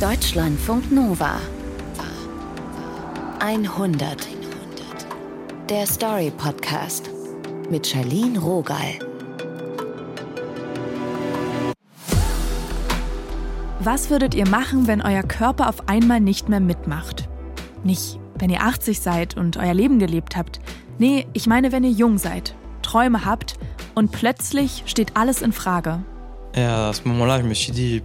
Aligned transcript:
Deutschlandfunk 0.00 0.90
Nova 0.90 1.38
100 3.38 4.28
Der 5.68 5.86
Story 5.86 6.32
Podcast 6.38 7.10
mit 7.70 7.86
Charlene 7.86 8.38
Rogal. 8.38 8.98
Was 13.80 14.08
würdet 14.08 14.34
ihr 14.34 14.48
machen, 14.48 14.86
wenn 14.86 15.02
euer 15.02 15.22
Körper 15.22 15.68
auf 15.68 15.86
einmal 15.86 16.20
nicht 16.20 16.48
mehr 16.48 16.60
mitmacht? 16.60 17.28
Nicht, 17.84 18.18
wenn 18.38 18.48
ihr 18.48 18.62
80 18.62 19.00
seid 19.00 19.36
und 19.36 19.58
euer 19.58 19.74
Leben 19.74 19.98
gelebt 19.98 20.34
habt. 20.34 20.60
Nee, 20.96 21.26
ich 21.34 21.46
meine, 21.46 21.72
wenn 21.72 21.84
ihr 21.84 21.90
jung 21.90 22.16
seid, 22.16 22.54
Träume 22.80 23.26
habt 23.26 23.58
und 23.94 24.12
plötzlich 24.12 24.82
steht 24.86 25.18
alles 25.18 25.42
in 25.42 25.52
Frage. 25.52 26.02
Et 26.54 26.64
à 26.64 26.90
ce 26.92 27.06
moment-là, 27.06 27.38
je 27.38 27.44
me 27.44 27.54
suis 27.54 27.72
dit, 27.72 28.02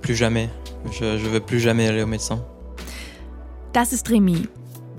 plus 0.00 0.16
jamais. 0.16 0.48
Je, 0.90 1.18
je 1.18 1.28
veux 1.28 1.40
plus 1.40 1.60
jamais 1.60 1.88
aller 1.88 2.02
au 2.02 2.06
médecin. 2.06 2.44
Das 3.72 3.92
ist 3.92 4.10
Remy. 4.10 4.48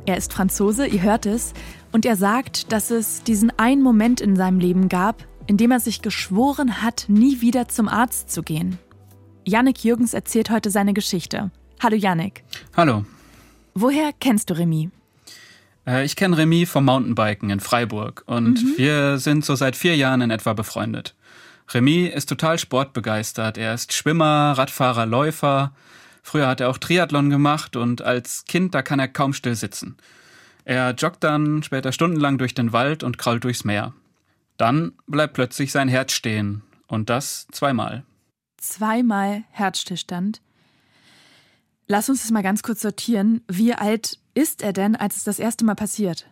Er 0.06 0.18
ist 0.18 0.34
Franzose, 0.34 0.88
ihr 0.88 1.02
hört 1.02 1.26
es, 1.26 1.54
und 1.92 2.06
er 2.06 2.16
sagt, 2.16 2.72
dass 2.72 2.90
es 2.90 3.24
diesen 3.24 3.52
einen 3.60 3.84
Moment 3.84 4.22
in 4.22 4.36
seinem 4.36 4.60
Leben 4.60 4.90
gab, 4.90 5.26
in 5.48 5.58
dem 5.58 5.72
er 5.72 5.80
sich 5.80 6.02
geschworen 6.02 6.82
hat, 6.82 7.06
nie 7.08 7.42
wieder 7.42 7.68
zum 7.68 7.88
Arzt 7.88 8.32
zu 8.32 8.44
gehen. 8.44 8.80
Yannick 9.46 9.84
Jürgens 9.84 10.14
erzählt 10.14 10.50
heute 10.50 10.70
seine 10.70 10.94
Geschichte. 10.94 11.52
Hallo 11.82 11.96
Yannick. 11.96 12.44
Hallo. 12.76 13.06
Woher 13.74 14.12
kennst 14.20 14.50
du 14.50 14.58
Remy? 14.58 14.90
Äh, 15.88 16.06
ich 16.06 16.16
kenne 16.16 16.38
Remy 16.38 16.66
vom 16.66 16.86
Mountainbiken 16.86 17.50
in 17.50 17.60
Freiburg 17.60 18.24
und 18.28 18.64
mhm. 18.64 18.74
wir 18.78 19.18
sind 19.18 19.46
so 19.46 19.56
seit 19.56 19.76
vier 19.76 19.96
Jahren 19.96 20.22
in 20.22 20.32
etwa 20.32 20.54
befreundet. 20.54 21.16
Remy 21.74 22.08
ist 22.08 22.28
total 22.28 22.60
sportbegeistert. 22.60 23.58
Er 23.58 23.74
ist 23.74 23.94
Schwimmer, 23.94 24.54
Radfahrer, 24.58 25.06
Läufer. 25.06 25.74
Früher 26.24 26.48
hat 26.48 26.62
er 26.62 26.70
auch 26.70 26.78
Triathlon 26.78 27.30
gemacht 27.30 27.76
und 27.76 28.02
als 28.02 28.46
Kind, 28.46 28.76
da 28.76 28.82
kann 28.82 29.00
er 29.00 29.08
kaum 29.08 29.34
still 29.34 29.56
sitzen. 29.56 29.98
Er 30.66 30.92
joggt 30.92 31.24
dann 31.24 31.64
später 31.64 31.92
stundenlang 31.92 32.38
durch 32.38 32.54
den 32.54 32.74
Wald 32.74 33.04
und 33.04 33.18
krault 33.18 33.44
durchs 33.44 33.64
Meer. 33.64 33.94
Dann 34.58 34.94
bleibt 35.08 35.34
plötzlich 35.34 35.72
sein 35.72 35.88
Herz 35.88 36.12
stehen. 36.12 36.62
Und 36.88 37.10
das 37.10 37.48
zweimal. 37.52 38.04
Zweimal 38.58 39.44
Herzstillstand. 39.52 40.42
Lass 41.88 42.10
uns 42.10 42.22
das 42.22 42.32
mal 42.32 42.44
ganz 42.44 42.64
kurz 42.64 42.82
sortieren. 42.82 43.42
Wie 43.48 43.74
alt 43.74 44.20
ist 44.34 44.62
er 44.62 44.74
denn, 44.74 44.96
als 44.96 45.18
es 45.18 45.24
das 45.24 45.40
erste 45.40 45.64
Mal 45.64 45.76
passiert? 45.76 46.28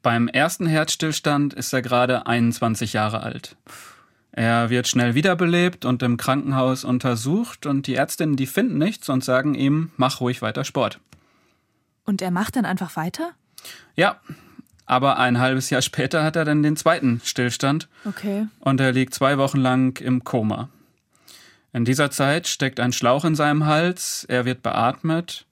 Beim 0.00 0.28
ersten 0.28 0.66
Herzstillstand 0.66 1.54
ist 1.54 1.72
er 1.72 1.82
gerade 1.82 2.26
21 2.26 2.92
Jahre 2.92 3.22
alt. 3.22 3.56
Er 4.36 4.68
wird 4.68 4.88
schnell 4.88 5.14
wiederbelebt 5.14 5.84
und 5.84 6.02
im 6.02 6.16
Krankenhaus 6.16 6.82
untersucht 6.82 7.66
und 7.66 7.86
die 7.86 7.94
Ärztinnen, 7.94 8.34
die 8.34 8.46
finden 8.46 8.78
nichts 8.78 9.08
und 9.08 9.22
sagen 9.22 9.54
ihm, 9.54 9.92
mach 9.96 10.20
ruhig 10.20 10.42
weiter 10.42 10.64
Sport. 10.64 10.98
Und 12.04 12.20
er 12.20 12.32
macht 12.32 12.56
dann 12.56 12.64
einfach 12.64 12.96
weiter? 12.96 13.30
Ja, 13.94 14.20
aber 14.86 15.20
ein 15.20 15.38
halbes 15.38 15.70
Jahr 15.70 15.82
später 15.82 16.24
hat 16.24 16.34
er 16.34 16.44
dann 16.44 16.64
den 16.64 16.76
zweiten 16.76 17.20
Stillstand. 17.22 17.88
Okay. 18.04 18.48
Und 18.58 18.80
er 18.80 18.90
liegt 18.90 19.14
zwei 19.14 19.38
Wochen 19.38 19.58
lang 19.58 20.00
im 20.00 20.24
Koma. 20.24 20.68
In 21.72 21.84
dieser 21.84 22.10
Zeit 22.10 22.48
steckt 22.48 22.80
ein 22.80 22.92
Schlauch 22.92 23.24
in 23.24 23.36
seinem 23.36 23.66
Hals, 23.66 24.24
er 24.28 24.44
wird 24.44 24.64
beatmet, 24.64 25.46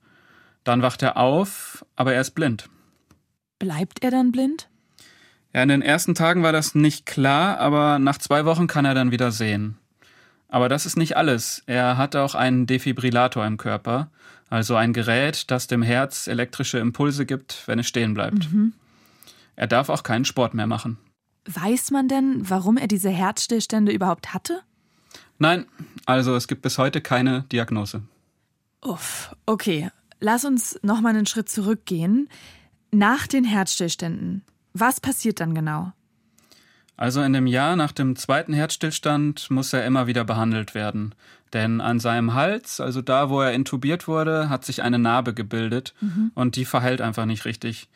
dann 0.64 0.83
wacht 0.83 1.02
er 1.02 1.17
auf, 1.17 1.86
aber 1.94 2.14
er 2.14 2.20
ist 2.20 2.33
blind. 2.33 2.69
Bleibt 3.61 4.02
er 4.02 4.11
dann 4.11 4.33
blind? 4.33 4.69
Ja, 5.55 5.62
in 5.62 5.69
den 5.69 5.83
ersten 5.83 6.14
Tagen 6.14 6.42
war 6.42 6.53
das 6.53 6.75
nicht 6.75 7.05
klar, 7.05 7.58
aber 7.58 7.98
nach 7.98 8.19
zwei 8.19 8.45
Wochen 8.45 8.67
kann 8.67 8.84
er 8.84 8.95
dann 8.95 9.11
wieder 9.11 9.33
sehen. 9.33 9.77
Aber 10.48 10.69
das 10.69 10.86
ist 10.86 10.97
nicht 10.97 11.17
alles. 11.17 11.62
Er 11.67 11.97
hat 11.97 12.17
auch 12.17 12.34
einen 12.34 12.67
Defibrillator 12.67 13.47
im 13.47 13.56
Körper, 13.56 14.11
also 14.50 14.77
ein 14.77 14.92
Gerät, 14.92 15.50
das 15.50 15.67
dem 15.67 15.83
Herz 15.83 16.27
elektrische 16.27 16.78
Impulse 16.78 17.27
gibt, 17.27 17.62
wenn 17.67 17.78
es 17.78 17.86
stehen 17.86 18.14
bleibt. 18.14 18.53
Mhm. 18.53 18.73
Er 19.56 19.67
darf 19.67 19.89
auch 19.89 20.03
keinen 20.03 20.25
Sport 20.25 20.55
mehr 20.55 20.67
machen. 20.67 20.98
Weiß 21.46 21.90
man 21.90 22.08
denn, 22.08 22.48
warum 22.48 22.77
er 22.77 22.86
diese 22.86 23.11
Herzstillstände 23.11 23.92
überhaupt 23.92 24.33
hatte? 24.33 24.61
Nein, 25.39 25.67
also 26.07 26.36
es 26.36 26.48
gibt 26.48 26.63
bis 26.63 26.79
heute 26.79 27.01
keine 27.01 27.42
Diagnose. 27.51 28.02
Uff, 28.83 29.34
okay. 29.46 29.90
Lass 30.20 30.45
uns 30.45 30.79
noch 30.83 31.01
mal 31.01 31.11
einen 31.11 31.27
Schritt 31.27 31.48
zurückgehen. 31.48 32.29
Nach 32.92 33.27
den 33.27 33.45
Herzstillständen, 33.45 34.42
was 34.72 35.00
passiert 35.00 35.40
dann 35.40 35.55
genau? 35.55 35.92
Also 36.96 37.22
in 37.22 37.33
dem 37.33 37.46
Jahr 37.46 37.77
nach 37.77 37.92
dem 37.92 38.16
zweiten 38.16 38.52
Herzstillstand 38.52 39.50
muss 39.50 39.72
er 39.72 39.84
immer 39.86 40.06
wieder 40.06 40.24
behandelt 40.24 40.74
werden. 40.74 41.14
Denn 41.52 41.80
an 41.80 42.00
seinem 42.00 42.34
Hals, 42.34 42.80
also 42.80 43.02
da, 43.02 43.28
wo 43.28 43.40
er 43.40 43.52
intubiert 43.52 44.08
wurde, 44.08 44.48
hat 44.48 44.64
sich 44.64 44.83
eine 44.83 44.98
Narbe 44.98 45.34
gebildet 45.34 45.94
mhm. 46.00 46.30
und 46.34 46.56
die 46.56 46.64
verheilt 46.64 47.00
einfach 47.00 47.27
nicht 47.27 47.44
richtig. 47.44 47.88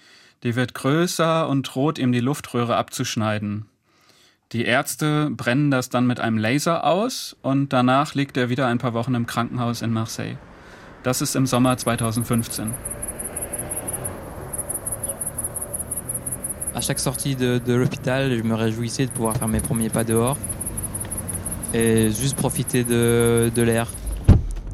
Die 0.43 0.57
wird 0.57 0.75
größer 0.75 1.49
und 1.49 1.63
droht 1.63 1.99
ihm 1.99 2.13
die 2.13 2.21
Luftröhre 2.21 2.77
abzuschneiden. 2.77 3.67
Die 4.53 4.65
Ärzte 4.65 5.31
brennen 5.31 5.71
das 5.71 5.89
dann 5.89 6.07
mit 6.07 6.21
einem 6.21 6.39
Laser 6.39 6.85
aus 6.85 7.37
und 7.43 7.73
danach 7.73 8.15
liegt 8.15 8.37
er 8.37 8.49
wieder 8.49 8.67
ein 8.67 8.79
paar 8.79 8.95
Wochen 8.95 9.15
im 9.15 9.27
Krankenhaus 9.27 9.83
in 9.83 9.93
Marseille. 9.93 10.37
Das 11.03 11.21
ist 11.23 11.35
im 11.35 11.47
Sommer 11.47 11.77
2015. 11.77 12.75
À 16.77 16.83
chaque 16.83 16.99
sortie 16.99 17.37
de, 17.37 17.59
de 17.65 17.73
l'hôpital, 17.73 18.37
je 18.37 18.43
me 18.43 18.55
réjouissais 18.55 19.07
de 19.07 19.11
pouvoir 19.11 19.35
faire 19.39 19.49
mes 19.49 19.61
premiers 19.61 19.89
pas 19.89 20.05
dehors 20.05 20.37
et 21.73 22.11
juste 22.11 22.37
profiter 22.37 22.85
de, 22.85 23.51
de 23.55 23.63
l'air. 23.63 23.89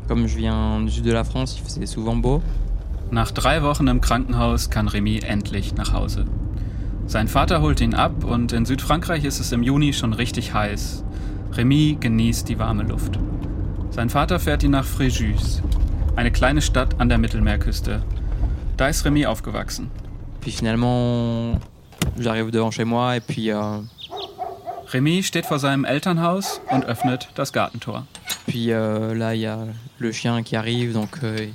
Comme 0.09 0.27
je 0.27 0.37
viens 0.37 0.81
du 0.81 0.91
sud 0.91 1.05
de 1.05 1.13
la 1.13 1.23
France, 1.23 1.57
il 1.57 1.63
faisait 1.63 1.87
souvent 1.87 2.17
beau. 2.17 2.43
Nach 3.13 3.31
drei 3.31 3.63
Wochen 3.63 3.87
im 3.87 4.01
Krankenhaus 4.01 4.69
kann 4.69 4.89
Remy 4.89 5.21
endlich 5.21 5.77
nach 5.77 5.93
Hause. 5.93 6.25
Sein 7.07 7.29
Vater 7.29 7.63
holt 7.63 7.81
ihn 7.81 7.95
ab 7.95 8.25
und 8.25 8.53
in 8.53 8.67
Südfrankreich 8.67 9.25
ist 9.25 9.39
es 9.39 9.53
im 9.53 9.63
Juni 9.63 9.93
schon 9.93 10.13
richtig 10.13 10.53
heiß. 10.53 11.05
Remy 11.53 11.99
genießt 12.01 12.49
die 12.49 12.59
warme 12.59 12.83
Luft. 12.83 13.21
Sein 13.91 14.11
Vater 14.11 14.41
fährt 14.41 14.65
ihn 14.65 14.73
nach 14.73 14.87
Fréjus, 14.87 15.63
eine 16.17 16.33
kleine 16.33 16.63
Stadt 16.63 17.01
an 17.01 17.09
der 17.09 17.19
Mittelmeerküste. 17.19 18.03
Da 18.77 18.89
ist 18.89 19.05
Remy 19.05 19.27
aufgewachsen. 19.27 19.89
Puis 20.41 20.57
finalement, 20.57 21.61
J'arrive 22.19 22.51
devant 22.51 22.71
chez 22.71 22.85
moi 22.85 23.17
et 23.17 23.21
puis. 23.21 23.51
Euh, 23.51 23.79
Rémi 24.93 25.23
steht 25.23 25.47
vor 25.47 25.59
seinem 25.59 25.87
Elternhaus 25.87 26.61
und 26.71 26.85
öffnet 26.85 27.27
das 27.35 27.51
Gartentor. 27.51 28.05
Puis 28.47 28.73
euh, 28.73 29.15
là, 29.15 29.35
il 29.35 29.41
y 29.41 29.47
a 29.47 29.59
le 29.99 30.13
chien 30.13 30.43
qui 30.43 30.55
arrive, 30.55 30.93
donc 30.93 31.21
euh, 31.25 31.47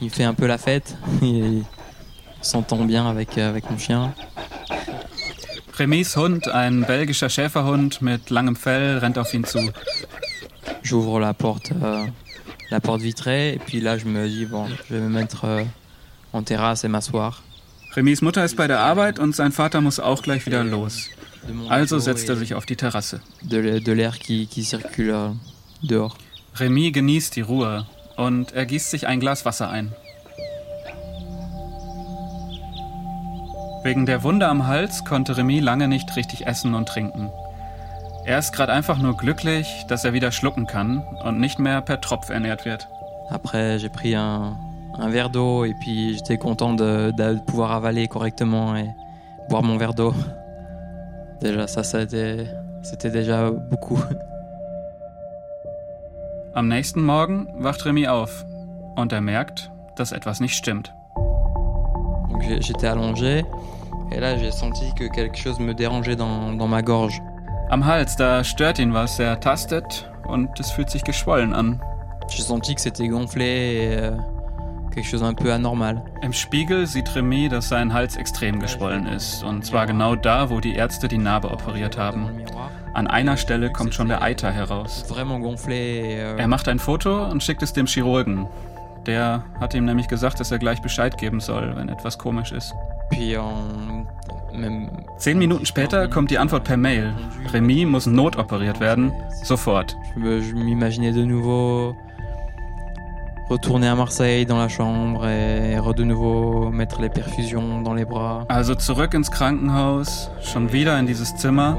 il 0.00 0.08
fait 0.08 0.24
un 0.24 0.32
peu 0.32 0.46
la 0.46 0.56
fête. 0.56 0.96
Il 1.22 1.62
s'entend 2.40 2.82
bien 2.86 3.06
avec, 3.06 3.36
euh, 3.36 3.50
avec 3.50 3.70
mon 3.70 3.76
chien. 3.76 4.14
Remis 5.78 6.16
Hund, 6.16 6.48
ein 6.54 6.80
belgischer 6.86 7.28
Schäferhund 7.28 8.00
mit 8.00 8.30
langem 8.30 8.56
Fell, 8.56 8.98
rennt 8.98 9.18
auf 9.18 9.34
ihn 9.34 9.44
zu. 9.44 9.70
J'ouvre 10.82 11.20
la 11.20 11.34
porte, 11.34 11.72
euh, 11.82 12.06
la 12.70 12.80
porte 12.80 13.02
vitrée 13.02 13.52
et 13.52 13.58
puis 13.58 13.82
là, 13.82 13.98
je 13.98 14.06
me 14.06 14.26
dis 14.26 14.46
bon, 14.46 14.66
je 14.88 14.94
vais 14.94 15.00
me 15.00 15.10
mettre 15.10 15.44
en 16.32 16.42
terrasse 16.42 16.84
et 16.84 16.88
m'asseoir. 16.88 17.42
Remis 17.94 18.22
Mutter 18.22 18.44
ist 18.44 18.56
bei 18.56 18.68
der 18.68 18.80
Arbeit 18.80 19.18
und 19.18 19.34
sein 19.34 19.50
Vater 19.52 19.80
muss 19.80 19.98
auch 19.98 20.22
gleich 20.22 20.46
wieder 20.46 20.62
los. 20.62 21.08
Also 21.68 21.98
setzt 21.98 22.28
er 22.28 22.36
sich 22.36 22.54
auf 22.54 22.66
die 22.66 22.76
Terrasse. 22.76 23.20
Euh, 23.50 23.80
Remy 26.56 26.92
genießt 26.92 27.36
die 27.36 27.40
Ruhe 27.40 27.86
und 28.16 28.52
er 28.52 28.66
gießt 28.66 28.90
sich 28.90 29.06
ein 29.06 29.18
Glas 29.18 29.44
Wasser 29.44 29.70
ein. 29.70 29.92
Wegen 33.82 34.04
der 34.04 34.22
Wunde 34.22 34.46
am 34.46 34.66
Hals 34.66 35.04
konnte 35.04 35.36
Remy 35.36 35.60
lange 35.60 35.88
nicht 35.88 36.14
richtig 36.14 36.46
essen 36.46 36.74
und 36.74 36.86
trinken. 36.86 37.30
Er 38.26 38.38
ist 38.38 38.52
gerade 38.52 38.72
einfach 38.72 38.98
nur 38.98 39.16
glücklich, 39.16 39.66
dass 39.88 40.04
er 40.04 40.12
wieder 40.12 40.30
schlucken 40.30 40.66
kann 40.66 40.98
und 41.24 41.40
nicht 41.40 41.58
mehr 41.58 41.80
per 41.80 42.00
Tropf 42.00 42.28
ernährt 42.28 42.66
wird. 42.66 42.86
Après, 43.30 43.78
j'ai 43.78 43.88
pris 43.88 44.16
un, 44.16 44.58
un 44.98 45.08
verre 45.08 45.30
d'eau 45.30 45.64
et 45.64 45.74
puis 45.80 46.14
j'étais 46.14 46.38
content 46.38 46.74
de, 46.74 47.12
de, 47.16 47.38
pouvoir 47.46 47.72
avaler 47.72 48.08
correctement 48.08 48.76
et 48.76 48.88
boire 49.48 49.62
mon 49.62 49.76
verre 49.76 49.94
d'eau. 49.94 50.12
Déjà, 51.40 51.66
ça, 51.66 51.82
c'était, 51.82 52.46
c'était 52.82 53.10
déjà 53.10 53.50
beaucoup. 53.50 53.98
Am 56.54 56.68
nächsten 56.68 57.00
Morgen 57.00 57.46
wacht 57.58 57.82
Remy 57.82 58.08
auf 58.08 58.44
und 58.96 59.12
er 59.12 59.20
merkt, 59.20 59.70
dass 59.96 60.12
etwas 60.12 60.40
nicht 60.40 60.54
stimmt. 60.54 60.92
J'étais 62.60 62.88
allongé 62.88 63.44
et 64.10 64.18
là 64.18 64.36
j'ai 64.36 64.50
senti 64.50 64.92
que 64.94 65.04
quelque 65.04 65.38
chose 65.38 65.60
me 65.60 65.74
dérangeait 65.74 66.16
dans, 66.16 66.52
dans 66.52 66.66
ma 66.66 66.82
gorge. 66.82 67.20
Am 67.70 67.86
Hals, 67.86 68.16
da 68.16 68.42
stört 68.42 68.80
ihn 68.80 68.92
was. 68.92 69.20
Er 69.20 69.38
tastet 69.38 70.10
und 70.26 70.58
es 70.58 70.72
fühlt 70.72 70.90
sich 70.90 71.04
geschwollen 71.04 71.54
an. 71.54 71.80
J'ai 72.28 72.42
senti 72.42 72.74
que 72.74 72.80
c'était 72.80 73.06
gonflé 73.06 73.44
et, 73.44 73.96
euh, 73.96 74.10
quelque 74.90 75.08
chose 75.10 75.24
un 75.24 75.34
peu 75.34 75.52
anormal. 75.52 76.02
Im 76.22 76.32
Spiegel 76.32 76.86
sieht 76.86 77.14
Remy, 77.14 77.48
dass 77.48 77.68
sein 77.68 77.92
Hals 77.92 78.16
extrem 78.16 78.60
geschwollen 78.60 79.06
ist. 79.06 79.42
Und 79.44 79.64
zwar 79.64 79.86
genau 79.86 80.14
da, 80.16 80.50
wo 80.50 80.60
die 80.60 80.74
Ärzte 80.74 81.08
die 81.08 81.18
Narbe 81.18 81.50
operiert 81.50 81.96
haben. 81.98 82.28
An 82.92 83.06
einer 83.06 83.36
Stelle 83.36 83.70
kommt 83.70 83.94
schon 83.94 84.08
der 84.08 84.20
Eiter 84.22 84.50
heraus. 84.50 85.04
euh, 86.18 86.36
Er 86.38 86.48
macht 86.48 86.68
ein 86.68 86.78
Foto 86.78 87.24
und 87.26 87.42
schickt 87.42 87.62
es 87.62 87.72
dem 87.72 87.86
Chirurgen. 87.86 88.46
Der 89.06 89.44
hat 89.58 89.74
ihm 89.74 89.84
nämlich 89.86 90.08
gesagt, 90.08 90.40
dass 90.40 90.50
er 90.50 90.58
gleich 90.58 90.82
Bescheid 90.82 91.16
geben 91.16 91.40
soll, 91.40 91.74
wenn 91.76 91.88
etwas 91.88 92.18
komisch 92.18 92.52
ist. 92.52 92.74
Zehn 95.16 95.38
Minuten 95.38 95.64
später 95.64 96.08
kommt 96.08 96.30
die 96.30 96.38
Antwort 96.38 96.64
per 96.64 96.76
Mail. 96.76 97.14
Remy 97.52 97.86
muss 97.86 98.06
notoperiert 98.06 98.80
werden. 98.80 99.12
Sofort. 99.42 99.96
Retourner 103.50 103.88
à 103.88 103.96
Marseille 103.96 104.46
dans 104.46 104.58
la 104.58 104.68
chambre 104.68 105.26
et 105.26 105.74
de 105.74 106.04
nouveau 106.04 106.70
mettre 106.70 107.02
les 107.02 107.08
perfusions 107.08 107.82
dans 107.82 107.94
les 107.94 108.04
bras. 108.04 108.46
Also 108.48 108.76
zurück 108.76 109.12
ins 109.14 109.28
Krankenhaus, 109.28 110.30
schon 110.40 110.72
wieder 110.72 110.96
in 110.98 111.06
dieses 111.06 111.34
Zimmer, 111.34 111.76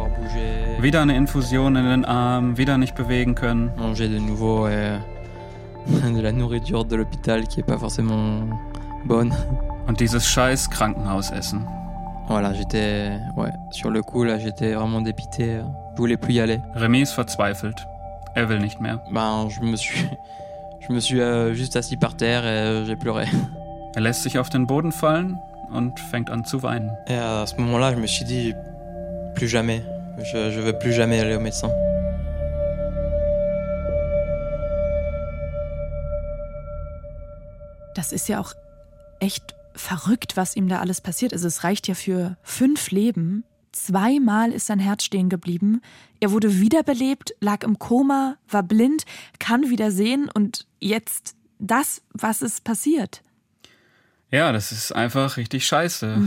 wieder 0.81 1.01
eine 1.01 1.15
Infusion 1.15 1.77
in 1.77 1.85
den 1.85 2.03
Arm, 2.03 2.57
wieder 2.57 2.77
nicht 2.77 2.93
bewegen 2.95 3.35
können. 3.35 3.71
manger 3.77 4.09
de 4.09 4.19
nouveau 4.19 4.67
euh, 4.67 4.99
de 5.87 6.21
la 6.21 6.33
nourriture 6.33 6.83
de 6.83 6.97
l'hôpital 6.97 7.47
qui 7.47 7.61
est 7.61 7.65
pas 7.65 7.77
forcément 7.77 8.43
bonne. 9.05 9.33
Und 9.87 9.99
dieses 9.99 10.27
scheiß 10.27 10.69
Krankenhausessen. 10.69 11.65
Voilà, 12.27 12.53
j'étais 12.53 13.17
ouais, 13.37 13.51
sur 13.71 13.89
le 13.89 14.01
coup 14.01 14.25
là, 14.25 14.37
j'étais 14.39 14.73
vraiment 14.73 15.01
dépité. 15.01 15.61
Je 15.95 15.97
voulais 15.97 16.17
plus 16.17 16.33
y 16.33 16.41
aller. 16.41 16.59
Remy 16.75 17.01
ist 17.01 17.13
verzweifelt. 17.13 17.77
Er 18.35 18.49
will 18.49 18.59
nicht 18.59 18.79
mehr. 18.81 18.99
Ben, 19.11 19.49
je 19.49 19.61
me 19.61 19.75
suis 19.75 20.05
je 20.87 20.93
me 20.93 20.99
suis 20.99 21.21
euh, 21.21 21.53
juste 21.53 21.75
assis 21.75 21.97
par 21.97 22.17
terre 22.17 22.45
et 22.45 22.49
euh, 22.49 22.85
j'ai 22.85 22.95
pleuré. 22.95 23.25
Er 23.93 24.01
lässt 24.01 24.23
sich 24.23 24.39
auf 24.39 24.49
den 24.49 24.67
Boden 24.67 24.93
fallen 24.93 25.37
und 25.69 25.99
fängt 25.99 26.29
an 26.29 26.45
zu 26.45 26.63
weinen. 26.63 26.91
Et 27.07 27.15
à 27.15 27.45
ce 27.45 27.55
moment-là, 27.57 27.91
je 27.93 27.97
me 27.99 28.07
suis 28.07 28.23
dit 28.23 28.53
plus 29.35 29.49
jamais. 29.49 29.83
Je, 30.17 30.49
je 30.49 30.61
veux 30.61 30.71
plus 30.71 30.93
jamais 30.93 31.19
aller 31.19 31.35
au 31.35 31.41
médecin. 31.41 31.69
Das 37.95 38.13
ist 38.13 38.29
ja 38.29 38.39
auch 38.39 38.53
echt 39.19 39.55
verrückt, 39.73 40.37
was 40.37 40.55
ihm 40.55 40.69
da 40.69 40.79
alles 40.79 41.01
passiert 41.01 41.33
ist. 41.33 41.43
Es 41.43 41.65
reicht 41.65 41.89
ja 41.89 41.95
für 41.95 42.37
fünf 42.43 42.91
Leben. 42.91 43.43
Zweimal 43.71 44.51
ist 44.51 44.67
sein 44.67 44.79
Herz 44.79 45.03
stehen 45.03 45.29
geblieben. 45.29 45.81
Er 46.19 46.31
wurde 46.31 46.59
wiederbelebt, 46.59 47.33
lag 47.39 47.63
im 47.63 47.79
Koma, 47.79 48.37
war 48.49 48.63
blind, 48.63 49.05
kann 49.39 49.69
wieder 49.69 49.91
sehen 49.91 50.29
und 50.33 50.67
jetzt 50.79 51.35
das, 51.59 52.01
was 52.11 52.41
ist 52.41 52.63
passiert. 52.63 53.23
Ja, 54.29 54.53
das 54.53 54.71
ist 54.71 54.93
einfach 54.93 55.35
richtig 55.35 55.65
scheiße. 55.67 56.17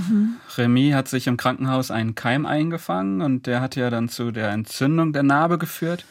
Remy 0.59 0.91
hat 0.91 1.09
sich 1.09 1.27
im 1.27 1.39
Krankenhaus 1.39 1.91
einen 1.91 2.15
Keim 2.15 2.45
eingefangen 2.45 3.23
und 3.23 3.47
der 3.47 3.63
hat 3.63 3.77
ja 3.77 3.89
dann 3.89 4.09
zu 4.11 4.31
der 4.31 4.51
Entzündung 4.51 5.13
der 5.15 5.23
Narbe 5.23 5.57
geführt. 5.59 6.05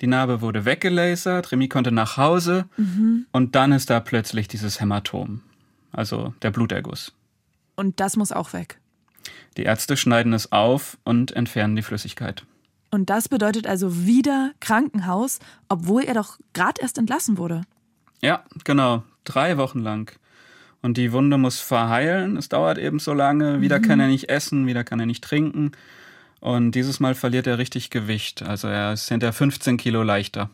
Die 0.00 0.06
Narbe 0.06 0.42
wurde 0.42 0.66
weggelasert, 0.66 1.50
Remy 1.50 1.68
konnte 1.68 1.92
nach 1.92 2.18
Hause 2.18 2.66
und 3.32 3.54
dann 3.54 3.72
ist 3.72 3.88
da 3.88 4.00
plötzlich 4.00 4.48
dieses 4.48 4.80
Hämatom, 4.80 5.40
also 5.92 6.34
der 6.42 6.50
Bluterguss. 6.50 7.12
Und 7.74 8.00
das 8.00 8.16
muss 8.16 8.30
auch 8.30 8.52
weg. 8.52 8.78
Die 9.56 9.62
Ärzte 9.62 9.96
schneiden 9.96 10.32
es 10.32 10.52
auf 10.52 10.98
und 11.04 11.32
entfernen 11.32 11.76
die 11.76 11.82
Flüssigkeit. 11.82 12.44
Und 12.90 13.10
das 13.10 13.28
bedeutet 13.28 13.66
also 13.66 14.06
wieder 14.06 14.52
Krankenhaus, 14.60 15.40
obwohl 15.68 16.04
er 16.04 16.14
doch 16.14 16.38
gerade 16.52 16.80
erst 16.80 16.98
entlassen 16.98 17.38
wurde. 17.38 17.62
Ja, 18.20 18.44
genau, 18.64 19.02
drei 19.24 19.56
Wochen 19.56 19.80
lang. 19.80 20.12
Und 20.80 20.96
die 20.96 21.12
Wunde 21.12 21.38
muss 21.38 21.60
verheilen, 21.60 22.36
es 22.36 22.48
dauert 22.48 22.78
eben 22.78 22.98
so 22.98 23.12
lange, 23.12 23.60
wieder 23.60 23.80
kann 23.80 24.00
er 24.00 24.06
nicht 24.06 24.28
essen, 24.28 24.66
wieder 24.66 24.84
kann 24.84 25.00
er 25.00 25.06
nicht 25.06 25.24
trinken. 25.24 25.72
Und 26.40 26.72
dieses 26.72 27.00
Mal 27.00 27.14
verliert 27.14 27.46
er 27.46 27.58
richtig 27.58 27.90
Gewicht, 27.90 28.42
also 28.42 28.68
er 28.68 28.92
ist 28.92 29.08
hinter 29.08 29.32
15 29.32 29.76
Kilo 29.76 30.02
leichter. 30.02 30.50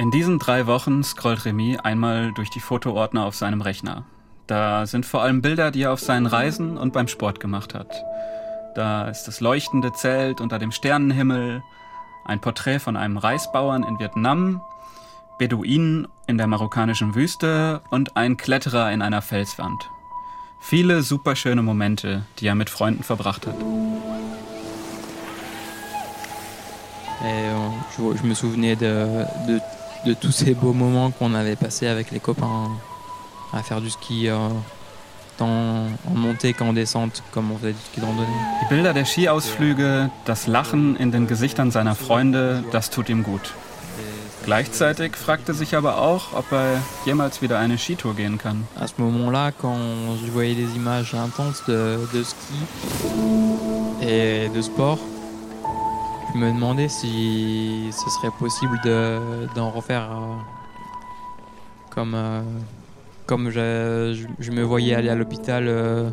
In 0.00 0.10
diesen 0.10 0.38
drei 0.38 0.66
Wochen 0.66 1.04
scrollt 1.04 1.44
Remy 1.44 1.76
einmal 1.76 2.32
durch 2.32 2.48
die 2.48 2.60
Fotoordner 2.60 3.26
auf 3.26 3.34
seinem 3.34 3.60
Rechner. 3.60 4.04
Da 4.46 4.86
sind 4.86 5.04
vor 5.04 5.20
allem 5.20 5.42
Bilder, 5.42 5.70
die 5.70 5.82
er 5.82 5.92
auf 5.92 6.00
seinen 6.00 6.24
Reisen 6.24 6.78
und 6.78 6.94
beim 6.94 7.06
Sport 7.06 7.38
gemacht 7.38 7.74
hat. 7.74 8.02
Da 8.74 9.08
ist 9.08 9.24
das 9.24 9.42
leuchtende 9.42 9.92
Zelt 9.92 10.40
unter 10.40 10.58
dem 10.58 10.72
Sternenhimmel, 10.72 11.62
ein 12.24 12.40
Porträt 12.40 12.78
von 12.78 12.96
einem 12.96 13.18
Reisbauern 13.18 13.82
in 13.82 13.98
Vietnam, 13.98 14.62
Beduinen 15.38 16.08
in 16.26 16.38
der 16.38 16.46
marokkanischen 16.46 17.14
Wüste 17.14 17.82
und 17.90 18.16
ein 18.16 18.38
Kletterer 18.38 18.90
in 18.92 19.02
einer 19.02 19.20
Felswand. 19.20 19.90
Viele 20.60 21.02
superschöne 21.02 21.60
Momente, 21.60 22.24
die 22.38 22.46
er 22.46 22.54
mit 22.54 22.70
Freunden 22.70 23.02
verbracht 23.02 23.46
hat. 23.46 23.56
Et 27.22 27.26
euh, 27.26 27.68
je, 27.98 28.16
je 28.16 28.26
me 28.26 28.34
souvenais 28.34 28.76
de, 28.76 29.26
de, 29.46 29.60
de 30.06 30.14
tous 30.14 30.32
ces 30.32 30.54
beaux 30.54 30.72
moments 30.72 31.10
qu'on 31.10 31.34
avait 31.34 31.56
passés 31.56 31.86
avec 31.86 32.10
les 32.10 32.20
copains 32.20 32.70
à 33.52 33.62
faire 33.62 33.80
du 33.80 33.90
ski, 33.90 34.28
euh, 34.28 34.36
tant 35.36 35.48
en 35.48 36.14
montée 36.14 36.52
qu'en 36.52 36.72
descente, 36.72 37.22
comme 37.32 37.50
on 37.50 37.58
faisait 37.58 37.72
du 37.72 37.80
ski 37.80 38.00
de 38.00 38.06
randonnée. 38.06 38.28
Die 38.62 38.74
Bilder 38.74 38.92
der 38.92 39.04
Skiausflüge, 39.04 40.10
das 40.24 40.46
Lachen 40.46 40.96
in 40.96 41.10
den 41.10 41.26
Gesichtern 41.26 41.70
seiner 41.70 41.94
Freunde, 41.94 42.64
das 42.72 42.90
tut 42.90 43.08
ihm 43.08 43.22
gut. 43.22 43.52
Gleichzeitig 44.44 45.16
fragte 45.16 45.52
sich 45.52 45.76
aber 45.76 46.00
auch, 46.00 46.32
ob 46.32 46.50
er 46.52 46.80
jemals 47.04 47.42
wieder 47.42 47.58
eine 47.58 47.76
Skitour 47.76 48.16
gehen 48.16 48.38
kann. 48.38 48.66
À 48.74 48.86
ce 48.86 48.94
moment-là, 48.98 49.52
quand 49.52 49.76
je 50.24 50.30
voyais 50.30 50.54
des 50.54 50.74
images 50.76 51.14
intenses 51.14 51.62
de, 51.66 51.98
de 52.12 52.24
ski 52.24 52.54
et 54.00 54.48
de 54.48 54.62
sport, 54.62 54.98
je 56.32 56.38
me 56.38 56.52
demandais 56.52 56.88
si 56.88 57.90
ce 57.92 58.10
serait 58.10 58.30
possible 58.38 58.78
de- 58.84 59.48
d'en 59.54 59.70
refaire 59.70 60.08
euh, 60.12 60.36
comme, 61.90 62.14
euh, 62.14 62.42
je, 64.38 64.50
me 64.50 64.62
voyais 64.62 64.94
aller 64.94 65.08
à 65.08 65.14
l'hôpital 65.14 65.64
euh, 65.68 66.10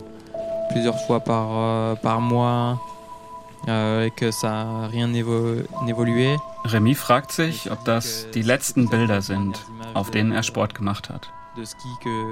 plusieurs 0.72 1.00
fois 1.06 1.19
par, 1.19 1.96
mois 2.22 2.80
et 3.68 4.12
que 4.16 4.31
ça 4.31 4.88
rien 4.92 5.10
évo- 5.10 5.64
évolué. 5.88 6.38
Remy 6.66 6.94
fragt 6.96 7.31
sich, 7.31 7.69
ob 7.72 7.84
das 7.86 8.28
die 8.34 8.42
letzten 8.44 8.88
Bilder 8.90 9.22
sind, 9.22 9.66
auf 9.94 10.10
denen 10.12 10.31
er 10.31 10.44
Sport 10.44 10.74
gemacht 10.75 11.10
hat. 11.10 11.30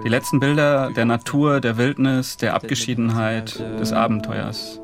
Die 0.04 0.10
letzten 0.10 0.40
Bilder 0.40 0.92
der 0.92 1.06
Natur, 1.06 1.60
der 1.60 1.78
Wildnis, 1.78 2.38
der 2.38 2.54
Abgeschiedenheit, 2.54 3.60
des 3.80 3.92
Abenteuers. 3.92 4.80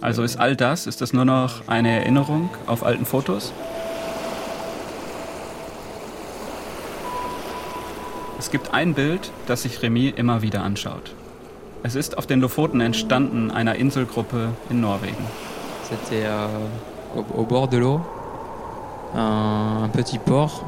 Also 0.00 0.22
ist 0.22 0.38
all 0.38 0.56
das, 0.56 0.86
ist 0.86 1.02
das 1.02 1.12
nur 1.12 1.26
noch 1.26 1.68
eine 1.68 1.90
Erinnerung 1.90 2.48
auf 2.66 2.86
alten 2.86 3.04
Fotos? 3.04 3.52
Es 8.38 8.50
gibt 8.50 8.72
ein 8.72 8.94
Bild, 8.94 9.30
das 9.46 9.62
sich 9.62 9.82
Remy 9.82 10.08
immer 10.08 10.40
wieder 10.40 10.62
anschaut. 10.62 11.14
Es 11.82 11.94
ist 11.94 12.16
auf 12.16 12.26
den 12.26 12.40
Lofoten 12.40 12.80
entstanden, 12.80 13.50
einer 13.50 13.74
Inselgruppe 13.74 14.52
in 14.70 14.80
Norwegen. 14.80 15.26
C'était 15.90 16.26
euh, 16.26 16.48
au, 17.14 17.40
au 17.40 17.44
bord 17.44 17.68
de 17.68 17.76
l'eau, 17.76 18.00
un, 19.14 19.84
un 19.84 19.88
petit 19.88 20.18
port. 20.18 20.64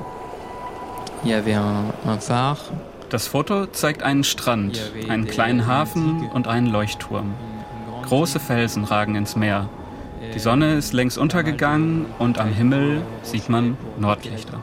Il 1.25 1.31
y 1.31 1.35
avait 1.35 1.55
un, 1.55 1.85
un 2.07 2.19
phare, 2.19 2.59
Das 3.11 3.27
Foto 3.27 3.67
zeigt 3.67 4.03
einen 4.03 4.23
Strand, 4.25 4.81
einen 5.09 5.27
kleinen 5.27 5.67
Hafen 5.67 6.29
und 6.35 6.47
einen 6.47 6.67
Leuchtturm. 6.67 7.33
Große 8.03 8.39
Felsen 8.41 8.85
ragen 8.85 9.15
ins 9.15 9.35
Meer. 9.37 9.69
Die 10.35 10.39
Sonne 10.39 10.75
ist 10.75 10.93
längst 10.93 11.17
untergegangen 11.17 12.05
und 12.19 12.39
am 12.39 12.53
Himmel 12.53 13.03
sieht 13.23 13.49
man 13.49 13.77
Nordlichter. 13.99 14.59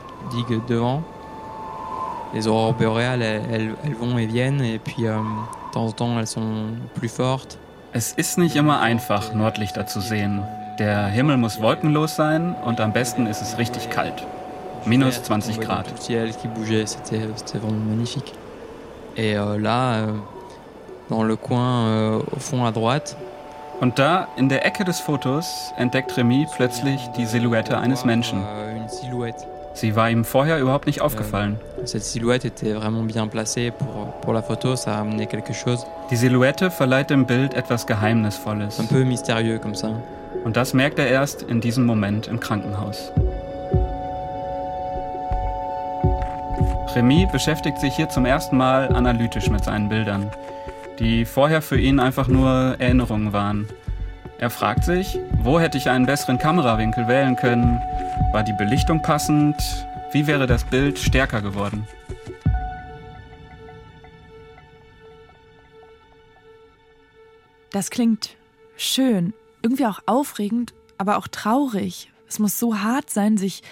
Les 2.34 2.46
aurores 2.46 2.76
boréales, 2.76 3.22
elles, 3.22 3.42
elles- 3.50 3.76
elles 3.84 3.96
vont 3.98 4.18
et 4.18 4.26
viennent, 4.26 4.60
et 4.60 4.78
puis 4.80 5.06
euh, 5.06 5.14
de 5.16 5.72
temps 5.72 5.86
en 5.86 5.92
temps, 5.92 6.18
elles 6.18 6.26
sont 6.30 6.76
plus 6.94 7.08
fortes. 7.10 7.56
Es 7.92 8.12
ist 8.12 8.36
nicht 8.36 8.56
immer 8.56 8.80
einfach, 8.80 9.32
Nordlichter 9.32 9.86
zu 9.86 10.00
sehen. 10.00 10.42
Der 10.78 11.06
Himmel 11.06 11.36
muss 11.38 11.62
wolkenlos 11.62 12.16
sein 12.16 12.54
und 12.64 12.80
am 12.80 12.92
besten 12.92 13.26
ist 13.26 13.40
es 13.40 13.56
richtig 13.58 13.88
kalt. 13.90 14.26
Minus 14.86 15.20
20 15.28 15.34
On 15.34 15.38
voyait 15.52 15.58
Grad. 15.66 15.84
tout 15.84 15.94
le 15.96 16.00
ciel 16.00 16.30
qui 16.36 16.48
bougeait, 16.48 16.86
c'était 16.86 17.20
c'était 17.36 17.58
vraiment 17.58 17.84
magnifique. 17.90 18.34
Et 19.16 19.36
euh, 19.36 19.58
là, 19.58 19.94
euh, 19.94 20.12
dans 21.10 21.22
le 21.22 21.36
coin, 21.36 21.86
euh, 21.86 22.20
au 22.34 22.38
fond 22.38 22.64
à 22.64 22.70
droite, 22.72 23.16
Und 23.80 23.98
da, 23.98 24.28
in 24.38 24.48
der 24.48 24.64
Ecke 24.64 24.84
des 24.84 25.00
Fotos, 25.00 25.70
entdeckt 25.76 26.16
Remy 26.16 26.46
plötzlich 26.56 27.08
die 27.18 27.26
Silhouette 27.26 27.76
eines 27.76 28.06
Menschen. 28.06 28.38
euh. 28.42 29.32
Sie 29.74 29.94
war 29.94 30.08
ihm 30.08 30.24
vorher 30.24 30.58
überhaupt 30.58 30.86
nicht 30.86 31.02
aufgefallen. 31.02 31.58
Quelque 35.28 35.52
chose 35.52 35.86
Die 36.10 36.16
Silhouette 36.16 36.70
verleiht 36.70 37.10
dem 37.10 37.26
Bild 37.26 37.52
etwas 37.52 37.86
Geheimnisvolles. 37.86 38.78
Und 40.44 40.56
das 40.56 40.72
merkt 40.72 40.98
er 40.98 41.08
erst 41.08 41.42
in 41.42 41.60
diesem 41.60 41.84
Moment 41.84 42.28
im 42.28 42.40
Krankenhaus. 42.40 43.12
Remy 46.96 47.28
beschäftigt 47.30 47.78
sich 47.78 47.94
hier 47.94 48.08
zum 48.08 48.24
ersten 48.24 48.56
Mal 48.56 48.88
analytisch 48.88 49.50
mit 49.50 49.62
seinen 49.62 49.90
Bildern, 49.90 50.30
die 50.98 51.26
vorher 51.26 51.60
für 51.60 51.78
ihn 51.78 52.00
einfach 52.00 52.26
nur 52.26 52.76
Erinnerungen 52.78 53.34
waren. 53.34 53.68
Er 54.38 54.48
fragt 54.48 54.84
sich, 54.84 55.18
wo 55.42 55.60
hätte 55.60 55.76
ich 55.76 55.90
einen 55.90 56.06
besseren 56.06 56.38
Kamerawinkel 56.38 57.06
wählen 57.06 57.36
können? 57.36 57.82
War 58.32 58.42
die 58.44 58.54
Belichtung 58.54 59.02
passend? 59.02 59.56
Wie 60.12 60.26
wäre 60.26 60.46
das 60.46 60.64
Bild 60.64 60.98
stärker 60.98 61.42
geworden? 61.42 61.86
Das 67.72 67.90
klingt 67.90 68.36
schön, 68.78 69.34
irgendwie 69.60 69.84
auch 69.84 70.00
aufregend, 70.06 70.72
aber 70.96 71.18
auch 71.18 71.28
traurig. 71.28 72.10
Es 72.26 72.38
muss 72.38 72.58
so 72.58 72.78
hart 72.78 73.10
sein, 73.10 73.36
sich 73.36 73.62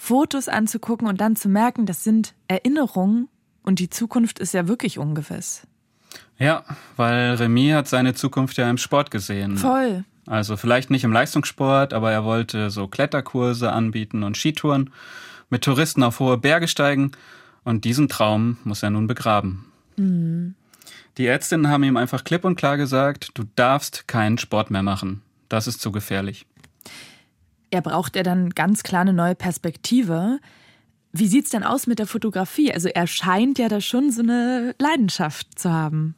Fotos 0.00 0.48
anzugucken 0.48 1.08
und 1.08 1.20
dann 1.20 1.34
zu 1.34 1.48
merken, 1.48 1.84
das 1.84 2.04
sind 2.04 2.32
Erinnerungen 2.46 3.28
und 3.64 3.80
die 3.80 3.90
Zukunft 3.90 4.38
ist 4.38 4.54
ja 4.54 4.68
wirklich 4.68 4.96
ungewiss. 4.96 5.66
Ja, 6.38 6.62
weil 6.96 7.34
Remy 7.34 7.70
hat 7.70 7.88
seine 7.88 8.14
Zukunft 8.14 8.56
ja 8.56 8.70
im 8.70 8.78
Sport 8.78 9.10
gesehen. 9.10 9.56
Voll. 9.56 10.04
Also 10.24 10.56
vielleicht 10.56 10.90
nicht 10.90 11.02
im 11.02 11.12
Leistungssport, 11.12 11.92
aber 11.92 12.12
er 12.12 12.24
wollte 12.24 12.70
so 12.70 12.86
Kletterkurse 12.86 13.72
anbieten 13.72 14.22
und 14.22 14.36
Skitouren, 14.36 14.90
mit 15.50 15.64
Touristen 15.64 16.04
auf 16.04 16.20
hohe 16.20 16.38
Berge 16.38 16.68
steigen 16.68 17.10
und 17.64 17.84
diesen 17.84 18.08
Traum 18.08 18.58
muss 18.62 18.84
er 18.84 18.90
nun 18.90 19.08
begraben. 19.08 19.66
Mhm. 19.96 20.54
Die 21.16 21.26
Ärztinnen 21.26 21.68
haben 21.68 21.82
ihm 21.82 21.96
einfach 21.96 22.22
klipp 22.22 22.44
und 22.44 22.54
klar 22.54 22.76
gesagt, 22.76 23.30
du 23.34 23.42
darfst 23.56 24.06
keinen 24.06 24.38
Sport 24.38 24.70
mehr 24.70 24.84
machen. 24.84 25.22
Das 25.48 25.66
ist 25.66 25.80
zu 25.80 25.90
gefährlich. 25.90 26.46
Er 27.70 27.82
braucht 27.82 28.16
ja 28.16 28.22
dann 28.22 28.50
ganz 28.50 28.82
klar 28.82 29.02
eine 29.02 29.12
neue 29.12 29.34
Perspektive. 29.34 30.38
Wie 31.12 31.26
sieht's 31.26 31.50
denn 31.50 31.64
aus 31.64 31.86
mit 31.86 31.98
der 31.98 32.06
Fotografie? 32.06 32.72
Also 32.72 32.88
er 32.88 33.06
scheint 33.06 33.58
ja 33.58 33.68
da 33.68 33.80
schon 33.80 34.10
so 34.10 34.22
eine 34.22 34.74
Leidenschaft 34.78 35.58
zu 35.58 35.72
haben. 35.72 36.14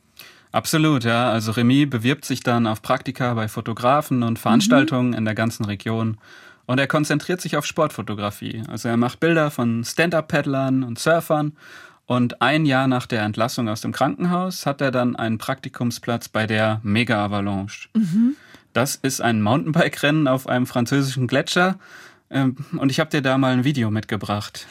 Absolut, 0.52 1.04
ja. 1.04 1.30
Also 1.30 1.52
Remy 1.52 1.86
bewirbt 1.86 2.24
sich 2.24 2.42
dann 2.42 2.66
auf 2.66 2.82
Praktika 2.82 3.34
bei 3.34 3.48
Fotografen 3.48 4.22
und 4.22 4.38
Veranstaltungen 4.38 5.10
mhm. 5.10 5.16
in 5.16 5.24
der 5.24 5.34
ganzen 5.34 5.64
Region. 5.64 6.18
Und 6.66 6.78
er 6.78 6.86
konzentriert 6.86 7.40
sich 7.40 7.56
auf 7.56 7.66
Sportfotografie. 7.66 8.62
Also 8.68 8.88
er 8.88 8.96
macht 8.96 9.20
Bilder 9.20 9.50
von 9.50 9.84
Stand-up-Paddlern 9.84 10.82
und 10.82 10.98
Surfern. 10.98 11.52
Und 12.06 12.42
ein 12.42 12.66
Jahr 12.66 12.88
nach 12.88 13.06
der 13.06 13.22
Entlassung 13.22 13.68
aus 13.68 13.80
dem 13.80 13.92
Krankenhaus 13.92 14.66
hat 14.66 14.80
er 14.80 14.90
dann 14.90 15.14
einen 15.14 15.38
Praktikumsplatz 15.38 16.28
bei 16.28 16.46
der 16.46 16.80
Mega 16.82 17.24
Avalanche. 17.24 17.88
Mhm. 17.94 18.34
Das 18.72 18.96
ist 18.96 19.20
ein 19.20 19.42
Mountainbike-Rennen 19.42 20.28
auf 20.28 20.46
einem 20.46 20.66
französischen 20.66 21.26
Gletscher. 21.26 21.78
Ähm, 22.30 22.56
und 22.78 22.90
ich 22.90 23.00
habe 23.00 23.10
dir 23.10 23.22
da 23.22 23.36
mal 23.38 23.52
ein 23.52 23.64
Video 23.64 23.90
mitgebracht. 23.90 24.66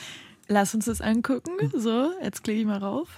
Lass 0.47 0.73
uns 0.73 0.85
das 0.85 1.01
angucken. 1.01 1.51
So, 1.73 2.11
jetzt 2.23 2.43
klicke 2.43 2.61
ich 2.61 2.65
mal 2.65 2.77
rauf. 2.77 3.09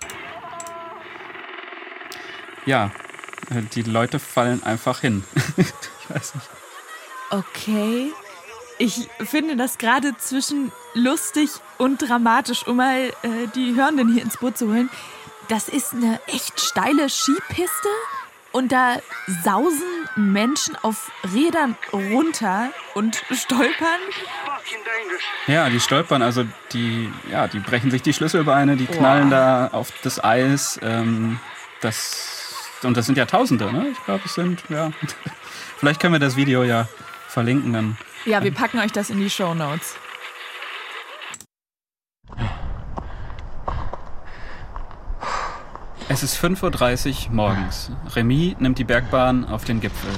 Ja, 2.65 2.91
äh, 3.49 3.61
die 3.73 3.83
Leute 3.83 4.19
fallen 4.19 4.63
einfach 4.63 5.01
hin. 5.01 5.23
ich 5.57 6.09
weiß 6.09 6.35
nicht. 6.35 6.49
Okay. 7.29 8.11
Ich 8.79 9.07
finde 9.19 9.55
das 9.55 9.77
gerade 9.77 10.17
zwischen 10.17 10.71
lustig 10.95 11.51
und 11.77 12.01
dramatisch, 12.01 12.65
um 12.67 12.77
mal 12.77 13.09
äh, 13.21 13.47
die 13.55 13.75
Hörenden 13.75 14.11
hier 14.11 14.23
ins 14.23 14.37
Boot 14.37 14.57
zu 14.57 14.67
holen. 14.67 14.89
Das 15.47 15.69
ist 15.69 15.93
eine 15.93 16.19
echt 16.27 16.59
steile 16.59 17.09
Skipiste 17.09 17.89
und 18.51 18.71
da 18.71 18.97
sausen 19.43 19.87
Menschen 20.15 20.75
auf 20.81 21.11
Rädern 21.33 21.75
runter 21.93 22.69
und 22.93 23.23
stolpern. 23.31 23.99
Ja, 25.47 25.69
die 25.69 25.79
stolpern, 25.79 26.21
also 26.21 26.45
die, 26.73 27.11
ja, 27.31 27.47
die 27.47 27.59
brechen 27.59 27.91
sich 27.91 28.01
die 28.01 28.13
Schlüsselbeine, 28.13 28.75
die 28.75 28.85
knallen 28.85 29.25
wow. 29.25 29.31
da 29.31 29.67
auf 29.71 29.91
das 30.03 30.23
Eis. 30.23 30.79
Ähm, 30.83 31.39
das 31.81 32.41
und 32.83 32.97
das 32.97 33.05
sind 33.05 33.17
ja 33.17 33.25
Tausende, 33.25 33.71
ne? 33.71 33.89
Ich 33.91 34.05
glaube, 34.05 34.23
es 34.25 34.33
sind, 34.33 34.63
ja. 34.69 34.91
Vielleicht 35.77 35.99
können 35.99 36.13
wir 36.13 36.19
das 36.19 36.35
Video 36.35 36.63
ja 36.63 36.87
verlinken 37.27 37.73
dann. 37.73 37.97
Ja, 38.25 38.43
wir 38.43 38.53
packen 38.53 38.79
euch 38.79 38.91
das 38.91 39.09
in 39.09 39.19
die 39.19 39.29
Show 39.29 39.53
Notes. 39.53 39.95
Es 46.13 46.23
ist 46.23 46.35
5.30 46.35 47.29
Uhr 47.29 47.35
morgens. 47.35 47.89
Remy 48.13 48.57
nimmt 48.59 48.77
die 48.77 48.83
Bergbahn 48.83 49.45
auf 49.45 49.63
den 49.63 49.79
Gipfel. 49.79 50.11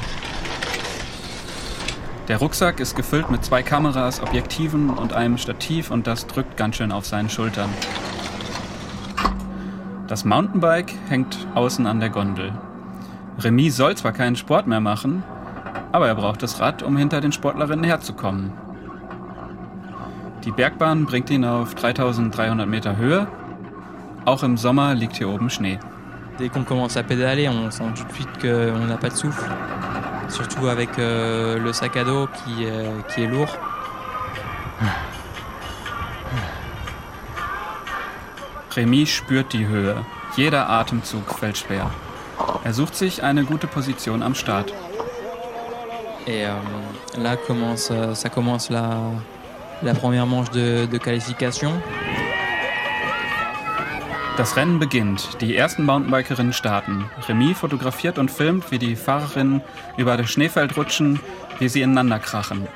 Der 2.28 2.38
Rucksack 2.38 2.80
ist 2.80 2.96
gefüllt 2.96 3.30
mit 3.30 3.46
zwei 3.46 3.62
Kameras, 3.62 4.20
Objektiven 4.20 4.90
und 4.90 5.14
einem 5.14 5.38
Stativ 5.38 5.92
und 5.92 6.08
das 6.08 6.26
drückt 6.26 6.58
ganz 6.58 6.78
schön 6.78 6.92
auf 6.92 7.06
seinen 7.06 7.30
Schultern. 7.30 7.70
Das 10.08 10.26
Mountainbike 10.26 10.96
hängt 11.10 11.46
außen 11.54 11.86
an 11.86 12.00
der 12.00 12.10
Gondel. 12.10 12.54
Remy 13.38 13.70
soll 13.70 13.96
zwar 13.96 14.14
keinen 14.14 14.36
Sport 14.36 14.66
mehr 14.66 14.82
machen, 14.82 15.22
aber 15.92 16.08
er 16.08 16.16
braucht 16.16 16.42
das 16.42 16.60
Rad, 16.60 16.82
um 16.82 16.98
hinter 16.98 17.22
den 17.22 17.34
Sportlerinnen 17.34 17.86
herzukommen. 17.86 18.52
Die 20.44 20.52
Bergbahn 20.52 21.06
bringt 21.06 21.30
ihn 21.30 21.46
auf 21.46 21.76
3300 21.76 22.68
Meter 22.68 22.98
Höhe. 22.98 23.28
Auch 24.26 24.42
im 24.44 24.58
Sommer 24.58 24.96
liegt 24.96 25.18
hier 25.18 25.28
oben 25.28 25.50
Schnee. 25.50 25.80
Dès 26.40 26.50
qu'on 26.50 26.64
commence 26.64 26.98
à 26.98 27.04
pédaler, 27.04 27.50
on 27.50 27.70
sent 27.70 27.84
tout 27.96 28.06
de 28.06 28.14
suite 28.14 28.42
qu'on 28.42 28.86
n'a 28.86 28.98
pas 28.98 29.10
de 29.10 29.16
souffle. 29.16 29.44
Surtout 30.30 30.68
avec 30.68 30.98
euh, 30.98 31.60
le 31.60 31.74
sac 31.74 31.98
à 31.98 32.04
dos 32.04 32.28
qui, 32.28 32.66
euh, 32.66 33.02
qui 33.14 33.24
est 33.24 33.28
lourd. 33.28 33.50
Remy 38.76 39.06
spürt 39.06 39.52
die 39.54 39.68
Höhe. 39.68 39.96
Jeder 40.36 40.70
Atemzug 40.70 41.30
fällt 41.38 41.58
schwer. 41.58 41.92
Er 42.64 42.74
sucht 42.74 42.96
sich 42.96 43.22
eine 43.24 43.44
gute 43.44 43.68
Position 43.68 44.24
am 44.24 44.34
Start. 44.34 44.74
Et 46.26 46.46
euh, 46.46 46.54
là 47.18 47.36
commence, 47.36 47.90
euh, 47.92 48.16
ça 48.16 48.30
commence 48.30 48.70
la, 48.70 48.98
la 49.84 49.94
première 49.94 50.26
manche 50.26 50.50
de, 50.52 50.88
de 50.88 50.98
qualification. 50.98 51.74
Das 54.36 54.58
Rennen 54.58 54.80
beginnt. 54.80 55.40
Die 55.42 55.56
ersten 55.56 55.86
Mountainbikerinnen 55.86 56.54
starten. 56.54 57.06
Remy 57.28 57.54
fotografiert 57.54 58.18
und 58.18 58.32
filmt, 58.32 58.72
wie 58.72 58.80
die 58.80 58.96
Fahrerinnen 58.96 59.62
über 59.96 60.18
das 60.18 60.32
Schneefeld 60.32 60.76
rutschen, 60.76 61.20
wie 61.60 61.70
sie 61.70 61.84
ineinander 61.84 62.18
krachen. 62.18 62.68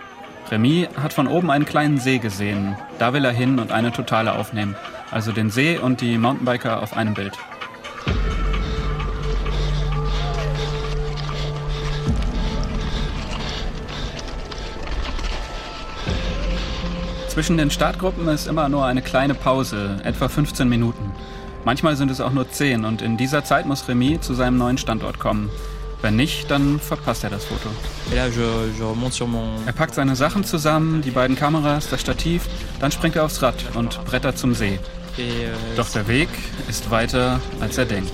Remy 0.51 0.87
hat 1.01 1.13
von 1.13 1.25
oben 1.25 1.49
einen 1.49 1.65
kleinen 1.65 1.97
See 1.97 2.19
gesehen. 2.19 2.77
Da 2.99 3.11
will 3.13 3.25
er 3.25 3.31
hin 3.31 3.57
und 3.57 3.71
eine 3.71 3.91
Totale 3.91 4.33
aufnehmen. 4.33 4.75
Also 5.09 5.31
den 5.31 5.49
See 5.49 5.79
und 5.79 5.99
die 5.99 6.19
Mountainbiker 6.19 6.83
auf 6.83 6.95
einem 6.95 7.15
Bild. 7.15 7.33
Zwischen 17.29 17.57
den 17.57 17.71
Startgruppen 17.71 18.27
ist 18.27 18.47
immer 18.47 18.69
nur 18.69 18.85
eine 18.85 19.01
kleine 19.01 19.33
Pause, 19.33 19.99
etwa 20.03 20.27
15 20.27 20.69
Minuten. 20.69 21.13
Manchmal 21.67 21.97
sind 21.97 22.09
es 22.09 22.21
auch 22.21 22.31
nur 22.31 22.49
10 22.49 22.85
und 22.85 23.01
in 23.01 23.17
dieser 23.17 23.43
Zeit 23.43 23.65
muss 23.65 23.89
Remy 23.89 24.21
zu 24.21 24.33
seinem 24.33 24.57
neuen 24.57 24.77
Standort 24.77 25.19
kommen. 25.19 25.49
Wenn 26.01 26.15
nicht, 26.15 26.49
dann 26.49 26.79
verpasst 26.79 27.25
er 27.25 27.29
das 27.29 27.43
Foto. 27.43 27.67
Er 29.65 29.73
packt 29.73 29.93
seine 29.93 30.15
Sachen 30.15 30.45
zusammen, 30.45 31.01
die 31.01 31.11
beiden 31.11 31.35
Kameras, 31.35 31.89
das 31.89 31.99
Stativ, 31.99 32.47
dann 32.79 32.93
springt 32.93 33.17
er 33.17 33.25
aufs 33.25 33.41
Rad 33.41 33.55
und 33.73 34.01
brettert 34.05 34.37
zum 34.37 34.55
See. 34.55 34.79
Euh, 35.19 35.53
Doch 35.75 35.89
der 35.89 36.07
Weg 36.07 36.29
ist 36.69 36.89
weiter, 36.89 37.41
als 37.59 37.77
er 37.77 37.83
denkt. 37.83 38.13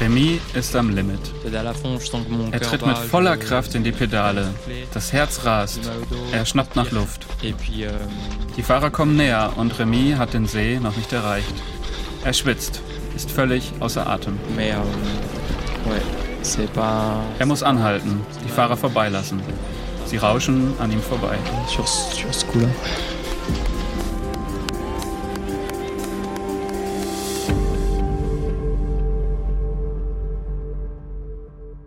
Remy 0.00 0.40
ist 0.54 0.76
am 0.76 0.90
Limit. 0.90 1.20
Er 2.50 2.60
tritt 2.60 2.86
mit 2.86 2.98
voller 2.98 3.36
Kraft 3.36 3.74
in 3.74 3.82
die 3.84 3.92
Pedale. 3.92 4.48
Das 4.92 5.12
Herz 5.12 5.44
rast. 5.44 5.80
Er 6.32 6.44
schnappt 6.44 6.76
nach 6.76 6.90
Luft. 6.90 7.26
Euh, 7.42 7.52
die 8.56 8.62
Fahrer 8.62 8.90
kommen 8.90 9.16
näher 9.16 9.52
und 9.56 9.78
Remy 9.78 10.14
hat 10.18 10.34
den 10.34 10.46
See 10.46 10.78
noch 10.78 10.96
nicht 10.96 11.12
erreicht. 11.12 11.54
Er 12.24 12.32
schwitzt 12.32 12.82
ist 13.16 13.30
völlig 13.30 13.72
außer 13.80 14.06
Atem. 14.06 14.38
Euh, 14.58 14.74
er 17.38 17.46
muss 17.46 17.62
anhalten, 17.62 18.20
die 18.44 18.50
Fahrer 18.50 18.76
vorbeilassen. 18.76 19.40
Sie 20.04 20.18
rauschen 20.18 20.74
an 20.78 20.92
ihm 20.92 21.00
vorbei. 21.00 21.36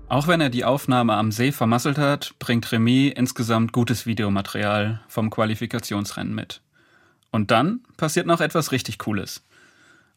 Auch 0.10 0.28
wenn 0.28 0.42
er 0.42 0.50
die 0.50 0.66
Aufnahme 0.66 1.14
am 1.14 1.32
See 1.32 1.52
vermasselt 1.52 2.00
hat, 2.00 2.34
bringt 2.40 2.72
Remy 2.72 3.10
insgesamt 3.10 3.72
gutes 3.72 4.08
Videomaterial 4.08 5.02
vom 5.08 5.30
Qualifikationsrennen 5.30 6.34
mit. 6.34 6.62
Und 7.30 7.52
dann 7.52 7.82
passiert 7.96 8.26
noch 8.26 8.42
etwas 8.42 8.72
richtig 8.72 8.98
Cooles. 8.98 9.44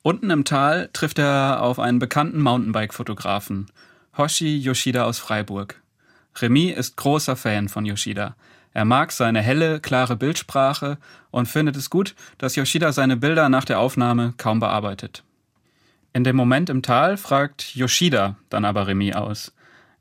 Unten 0.01 0.31
im 0.31 0.47
Tal 0.47 0.89
trifft 0.95 1.19
er 1.19 1.63
auf 1.63 1.79
einen 1.79 1.99
bekannten 1.99 2.41
Mountainbike-Fotografen, 2.41 3.67
Hoshi 4.17 4.57
Yoshida 4.57 5.05
aus 5.05 5.19
Freiburg. 5.19 5.83
Remy 6.41 6.71
ist 6.71 6.97
großer 6.97 7.37
Fan 7.37 7.69
von 7.69 7.85
Yoshida. 7.85 8.35
Er 8.73 8.87
mag 8.87 9.13
seine 9.13 9.43
helle, 9.43 9.79
klare 9.79 10.17
Bildsprache 10.17 10.97
und 11.31 11.49
findet 11.49 11.77
es 11.77 11.91
gut, 11.91 12.15
dass 12.39 12.57
Yoshida 12.57 12.93
seine 12.93 13.19
Bilder 13.19 13.51
nach 13.51 13.67
der 13.67 13.79
Aufnahme 13.79 14.33
kaum 14.39 14.59
bearbeitet. 14.59 15.23
In 16.15 16.25
dem 16.25 16.37
Moment 16.37 16.71
im 16.71 16.81
Tal 16.81 17.19
fragt 17.19 17.75
Yoshida 17.75 18.37
dann 18.49 18.65
aber 18.65 18.87
Remy 18.87 19.13
aus. 19.13 19.53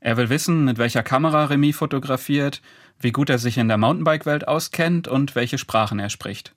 Er 0.04 0.16
will 0.16 0.30
wissen, 0.30 0.64
mit 0.64 0.78
welcher 0.78 1.04
Kamera 1.04 1.44
Remy 1.44 1.72
fotografiert, 1.72 2.60
wie 2.98 3.12
gut 3.12 3.30
er 3.30 3.38
sich 3.38 3.56
in 3.56 3.68
der 3.68 3.78
Mountainbike-Welt 3.78 4.48
auskennt 4.48 5.06
und 5.06 5.36
welche 5.36 5.58
Sprachen 5.58 6.00
er 6.00 6.10
spricht. 6.10 6.54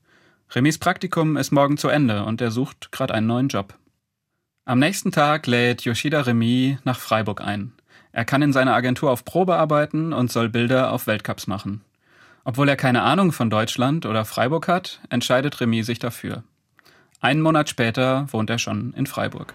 Remys 0.56 0.80
Praktikum 0.80 1.38
ist 1.38 1.52
morgen 1.52 1.78
zu 1.78 1.90
Ende 1.90 2.24
und 2.24 2.42
er 2.42 2.50
sucht 2.50 2.92
gerade 2.92 3.14
einen 3.14 3.28
neuen 3.28 3.48
Job. 3.48 3.76
Am 4.66 4.80
nächsten 4.80 5.12
Tag 5.12 5.46
lädt 5.46 5.84
Yoshida 5.84 6.22
Remy 6.22 6.80
nach 6.86 6.98
Freiburg 6.98 7.40
ein. 7.40 7.74
Er 8.12 8.26
kann 8.26 8.42
in 8.42 8.52
seiner 8.52 8.74
Agentur 8.74 9.12
auf 9.12 9.26
Probe 9.26 9.56
arbeiten 9.56 10.12
und 10.12 10.32
soll 10.32 10.50
Bilder 10.50 10.92
auf 10.92 11.06
Weltcups 11.06 11.46
machen. 11.46 11.82
Obwohl 12.46 12.68
er 12.68 12.76
keine 12.76 13.04
Ahnung 13.04 13.32
von 13.32 13.52
Deutschland 13.52 14.08
oder 14.08 14.26
Freiburg 14.26 14.68
hat, 14.68 15.02
entscheidet 15.10 15.62
Remy 15.62 15.84
sich 15.84 16.00
dafür. 16.00 16.44
Einen 17.20 17.42
Monat 17.42 17.70
später 17.70 18.26
wohnt 18.32 18.50
er 18.50 18.58
schon 18.58 18.94
in 18.94 19.06
Freiburg. 19.06 19.54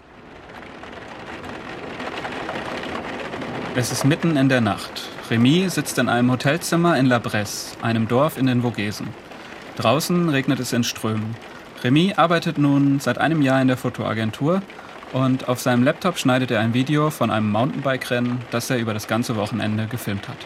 Es 3.73 3.89
ist 3.89 4.03
mitten 4.03 4.35
in 4.35 4.49
der 4.49 4.59
Nacht. 4.59 5.07
Remy 5.29 5.69
sitzt 5.69 5.97
in 5.97 6.09
einem 6.09 6.29
Hotelzimmer 6.29 6.97
in 6.97 7.05
La 7.05 7.19
Bresse, 7.19 7.77
einem 7.81 8.05
Dorf 8.05 8.37
in 8.37 8.47
den 8.47 8.63
Vogesen. 8.63 9.07
Draußen 9.77 10.27
regnet 10.27 10.59
es 10.59 10.73
in 10.73 10.83
Strömen. 10.83 11.35
Remy 11.81 12.15
arbeitet 12.17 12.57
nun 12.57 12.99
seit 12.99 13.17
einem 13.17 13.41
Jahr 13.41 13.61
in 13.61 13.69
der 13.69 13.77
Fotoagentur 13.77 14.61
und 15.13 15.47
auf 15.47 15.61
seinem 15.61 15.83
Laptop 15.83 16.17
schneidet 16.17 16.51
er 16.51 16.59
ein 16.59 16.73
Video 16.73 17.11
von 17.11 17.31
einem 17.31 17.49
Mountainbike-Rennen, 17.49 18.39
das 18.51 18.69
er 18.69 18.77
über 18.77 18.93
das 18.93 19.07
ganze 19.07 19.37
Wochenende 19.37 19.87
gefilmt 19.87 20.27
hat. 20.27 20.37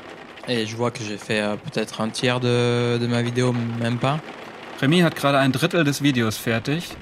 Et 0.48 0.70
je 0.70 0.78
vois 0.78 0.92
que 0.92 1.04
j'ai 1.04 1.18
fait 1.18 1.42
euh, 1.42 1.58
peut-être 1.58 2.00
un 2.02 2.12
tiers 2.12 2.40
de, 2.40 3.00
de 3.00 3.08
ma 3.08 3.24
vidéo, 3.24 3.52
même 3.82 3.98
pas. 3.98 4.20
Remy 4.80 5.00
hat 5.00 5.16
gerade 5.16 5.40
ein 5.40 5.52
Drittel 5.52 5.84
des 5.84 6.04
Videos 6.04 6.38
fertig, 6.38 6.96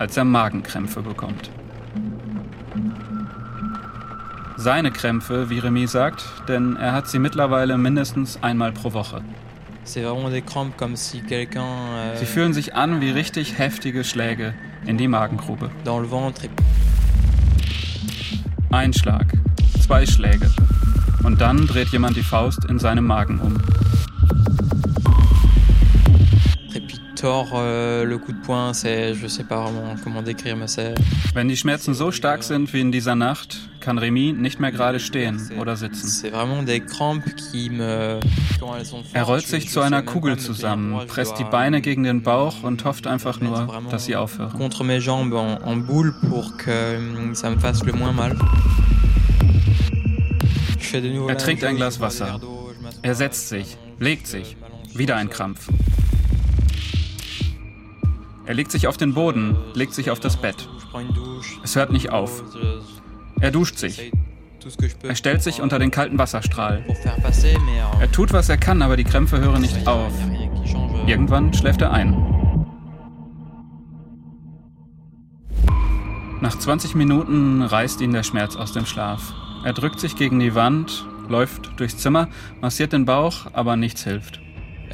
als 0.00 0.16
er 0.16 0.24
Magenkrämpfe 0.24 1.00
bekommt. 1.00 1.48
Seine 4.64 4.90
Krämpfe, 4.90 5.50
wie 5.50 5.58
Remy 5.58 5.86
sagt, 5.86 6.24
denn 6.48 6.76
er 6.76 6.94
hat 6.94 7.06
sie 7.06 7.18
mittlerweile 7.18 7.76
mindestens 7.76 8.42
einmal 8.42 8.72
pro 8.72 8.94
Woche. 8.94 9.20
Euh, 11.58 12.16
Sie 12.18 12.24
fühlen 12.24 12.54
sich 12.54 12.74
an 12.74 13.02
wie 13.02 13.10
richtig 13.10 13.58
heftige 13.58 14.04
Schläge 14.04 14.54
in 14.86 14.96
die 14.96 15.06
Magengrube. 15.06 15.70
Ein 18.70 18.94
Schlag, 18.94 19.34
zwei 19.82 20.06
Schläge. 20.06 20.50
Und 21.24 21.42
dann 21.42 21.66
dreht 21.66 21.88
jemand 21.88 22.16
die 22.16 22.22
Faust 22.22 22.64
in 22.64 22.78
seinem 22.78 23.06
Magen 23.06 23.40
um. 23.40 23.60
Tord 27.24 27.52
euh, 27.54 28.04
le 28.04 28.18
coup 28.18 28.32
de 28.32 28.40
poing, 28.42 28.74
c'est, 28.74 29.14
je 29.14 29.26
sais 29.28 29.44
pas 29.44 29.62
vraiment 29.62 29.96
comment 30.04 30.20
décrire, 30.20 30.58
mais 30.58 30.68
c'est, 30.68 30.94
Wenn 31.32 31.48
die 31.48 31.56
Schmerzen 31.56 31.94
so 31.94 32.10
stark 32.10 32.42
sind 32.42 32.70
wie 32.74 32.82
in 32.82 32.92
dieser 32.92 33.14
Nacht, 33.14 33.70
kann 33.80 33.96
Remy 33.96 34.34
nicht 34.34 34.60
mehr 34.60 34.72
gerade 34.72 35.00
stehen 35.00 35.40
oder 35.58 35.74
sitzen. 35.74 36.06
c'est 36.06 36.28
vraiment 36.28 36.62
des 36.62 36.80
crampes 36.80 37.34
qui 37.34 37.70
me. 37.70 38.20
Quand 38.60 38.76
elles 38.76 38.90
sont 38.90 38.96
fortes, 38.98 39.14
Er 39.14 39.22
rollt 39.22 39.46
sich 39.46 39.70
zu 39.70 39.80
einer 39.80 40.02
Kugel 40.02 40.38
zusammen, 40.38 41.06
presst 41.06 41.38
die 41.38 41.44
Beine 41.44 41.80
gegen 41.80 42.02
den 42.02 42.22
Bauch 42.22 42.62
und 42.62 42.84
hofft 42.84 43.06
einfach 43.06 43.40
nur, 43.40 43.68
dass 43.90 44.04
sie 44.04 44.16
aufhören. 44.16 44.52
Contre 44.52 44.84
mes 44.84 45.02
jambes 45.02 45.38
en, 45.38 45.62
en 45.64 45.86
boule 45.86 46.12
pour 46.28 46.58
que 46.58 46.98
hum, 46.98 47.34
ça 47.34 47.48
me 47.48 47.58
fasse 47.58 47.86
le 47.86 47.94
moins 47.94 48.12
mal. 48.12 48.36
Je 50.78 50.86
fais 50.86 51.00
de 51.00 51.08
nouveau 51.08 51.30
Er 51.30 51.38
trinkt 51.38 51.64
ein 51.64 51.76
Glas 51.76 52.00
Wasser. 52.00 52.38
Er 53.00 53.14
setzt 53.14 53.48
sich, 53.48 53.78
legt 53.98 54.26
sich. 54.26 54.58
Wieder 54.94 55.16
ein 55.16 55.30
Krampf. 55.30 55.70
Er 58.46 58.54
legt 58.54 58.70
sich 58.70 58.86
auf 58.86 58.96
den 58.96 59.14
Boden, 59.14 59.56
legt 59.72 59.94
sich 59.94 60.10
auf 60.10 60.20
das 60.20 60.36
Bett. 60.36 60.68
Es 61.62 61.76
hört 61.76 61.92
nicht 61.92 62.10
auf. 62.10 62.42
Er 63.40 63.50
duscht 63.50 63.78
sich. 63.78 64.12
Er 65.02 65.14
stellt 65.14 65.42
sich 65.42 65.60
unter 65.60 65.78
den 65.78 65.90
kalten 65.90 66.18
Wasserstrahl. 66.18 66.84
Er 68.00 68.12
tut, 68.12 68.32
was 68.32 68.48
er 68.48 68.56
kann, 68.56 68.82
aber 68.82 68.96
die 68.96 69.04
Krämpfe 69.04 69.40
hören 69.40 69.62
nicht 69.62 69.86
auf. 69.86 70.12
Irgendwann 71.06 71.52
schläft 71.54 71.80
er 71.82 71.92
ein. 71.92 72.14
Nach 76.40 76.58
20 76.58 76.94
Minuten 76.94 77.62
reißt 77.62 78.02
ihn 78.02 78.12
der 78.12 78.22
Schmerz 78.22 78.56
aus 78.56 78.72
dem 78.72 78.84
Schlaf. 78.84 79.32
Er 79.64 79.72
drückt 79.72 80.00
sich 80.00 80.16
gegen 80.16 80.40
die 80.40 80.54
Wand, 80.54 81.06
läuft 81.28 81.80
durchs 81.80 81.96
Zimmer, 81.96 82.28
massiert 82.60 82.92
den 82.92 83.06
Bauch, 83.06 83.46
aber 83.54 83.76
nichts 83.76 84.04
hilft. 84.04 84.43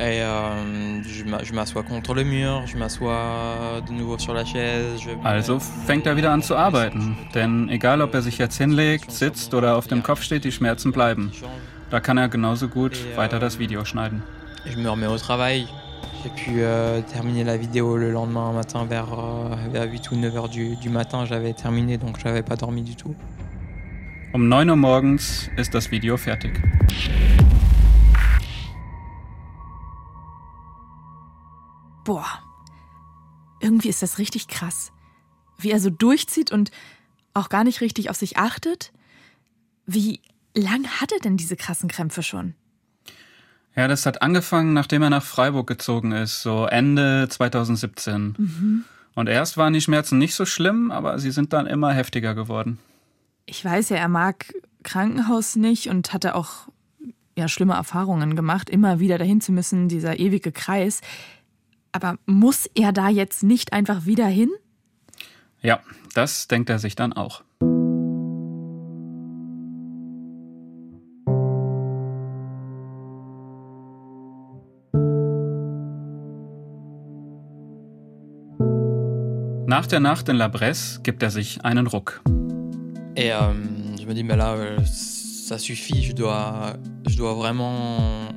Et 0.03 0.23
euh, 0.23 1.03
je 1.03 1.25
m'a- 1.25 1.45
je 1.45 1.53
m'assois 1.53 1.83
contre 1.83 2.15
le 2.15 2.25
mur, 2.25 2.63
je 2.67 2.75
m'assois 2.79 3.83
de 3.87 3.93
nouveau 3.93 4.17
sur 4.19 4.33
la 4.33 4.47
chaise. 4.47 4.99
Also 5.25 5.59
fängt 5.61 6.07
er 6.07 6.17
wieder 6.17 6.33
an 6.33 6.43
zu 6.43 6.57
arbeiten. 6.57 7.19
Denn 7.35 7.69
egal, 7.69 8.01
ob 8.01 8.15
er 8.15 8.23
sich 8.23 8.39
jetzt 8.39 8.57
hinlegt, 8.57 9.11
sitzt 9.13 9.53
oder 9.53 9.77
auf 9.77 9.89
dem 9.89 10.03
Kopf 10.03 10.23
steht, 10.23 10.45
die 10.45 10.53
Schmerzen 10.53 10.91
bleiben. 10.93 11.31
Da 11.91 12.01
kann 12.01 12.17
er 12.17 12.29
genauso 12.31 12.69
gut 12.69 12.97
weiter 13.17 13.39
das 13.39 13.59
Video 13.59 13.85
schneiden. 13.85 14.23
Je 14.65 14.77
me 14.79 14.89
remets 14.89 15.09
au 15.11 15.19
travail. 15.19 15.67
J'ai 16.23 16.31
pu 16.31 16.61
euh, 16.63 17.03
terminer 17.13 17.45
la 17.45 17.59
vidéo 17.59 17.97
le 17.99 18.11
lendemain 18.11 18.53
matin 18.53 18.87
vers, 18.87 19.09
euh, 19.13 19.55
vers 19.73 19.91
8 19.91 20.11
ou 20.13 20.17
9 20.17 20.35
heures 20.35 20.49
du, 20.49 20.77
du 20.77 20.89
matin. 20.89 21.27
J'avais 21.27 21.53
terminé, 21.53 21.99
donc 21.99 22.19
j'avais 22.23 22.43
pas 22.43 22.57
dormi 22.57 22.83
du 22.83 22.95
tout. 22.97 23.15
Um 24.33 24.49
9 24.49 24.69
Uhr 24.71 24.77
morgens 24.77 25.51
ist 25.59 25.75
das 25.75 25.91
Video 25.91 26.17
fertig. 26.17 26.53
Boah, 32.11 32.27
irgendwie 33.61 33.89
ist 33.89 34.03
das 34.03 34.19
richtig 34.19 34.49
krass. 34.49 34.91
Wie 35.59 35.71
er 35.71 35.79
so 35.79 35.91
durchzieht 35.91 36.51
und 36.51 36.73
auch 37.35 37.49
gar 37.49 37.63
nicht 37.63 37.83
richtig 37.83 38.11
auf 38.11 38.17
sich 38.17 38.37
achtet. 38.37 38.93
Wie 39.87 40.21
lang 40.53 40.89
hat 40.89 41.13
er 41.13 41.21
denn 41.21 41.37
diese 41.37 41.55
krassen 41.55 41.89
Krämpfe 41.89 42.25
schon? 42.25 42.55
Ja, 43.77 43.87
das 43.87 44.07
hat 44.07 44.23
angefangen, 44.23 44.73
nachdem 44.73 45.03
er 45.03 45.11
nach 45.11 45.23
Freiburg 45.23 45.69
gezogen 45.69 46.11
ist, 46.11 46.43
so 46.43 46.67
Ende 46.67 47.29
2017. 47.31 48.85
Und 49.15 49.29
erst 49.29 49.57
waren 49.57 49.73
die 49.73 49.81
Schmerzen 49.81 50.19
nicht 50.19 50.35
so 50.35 50.47
schlimm, 50.47 50.91
aber 50.91 51.21
sie 51.21 51.31
sind 51.31 51.53
dann 51.53 51.69
immer 51.69 51.93
heftiger 51.93 52.35
geworden. 52.35 52.81
Ich 53.47 53.65
weiß 53.65 53.91
ja, 53.91 53.99
er 53.99 54.09
mag 54.09 54.53
Krankenhaus 54.83 55.55
nicht 55.55 55.89
und 55.89 56.13
hatte 56.13 56.35
auch 56.35 56.67
ja, 57.37 57.47
schlimme 57.47 57.75
Erfahrungen 57.75 58.35
gemacht, 58.35 58.69
immer 58.69 58.99
wieder 58.99 59.17
dahin 59.17 59.41
zu 59.41 59.53
müssen, 59.53 59.89
dieser 59.89 60.19
ewige 60.19 60.51
Kreis. 60.51 61.03
Aber 61.93 62.17
muss 62.27 62.67
er 62.75 62.93
da 62.93 63.09
jetzt 63.09 63.43
nicht 63.43 63.73
einfach 63.73 64.07
wieder 64.07 64.27
hin? 64.27 64.51
Ja, 65.63 65.81
das 66.15 66.49
denkt 66.49 66.71
er 66.71 66.79
sich 66.79 66.95
dann 66.95 67.13
auch. 67.13 67.43
Nach 79.67 79.87
der 79.87 80.01
Nacht 80.01 80.29
in 80.29 80.37
La 80.37 80.49
Bresse 80.49 81.01
gibt 81.03 81.23
er 81.23 81.31
sich 81.31 81.65
einen 81.65 81.87
Ruck. 81.87 82.23
Et 83.15 83.33
euh, 83.33 83.53
je 84.01 84.05
me 84.07 84.15
dis, 84.15 84.25
mais 84.25 84.37
là, 84.37 84.55
euh, 84.55 84.79
ça 84.85 85.59
suffit. 85.59 86.03
Je 86.03 86.13
dois, 86.13 86.75
je 87.07 87.17
dois 87.17 87.35
vraiment 87.35 88.30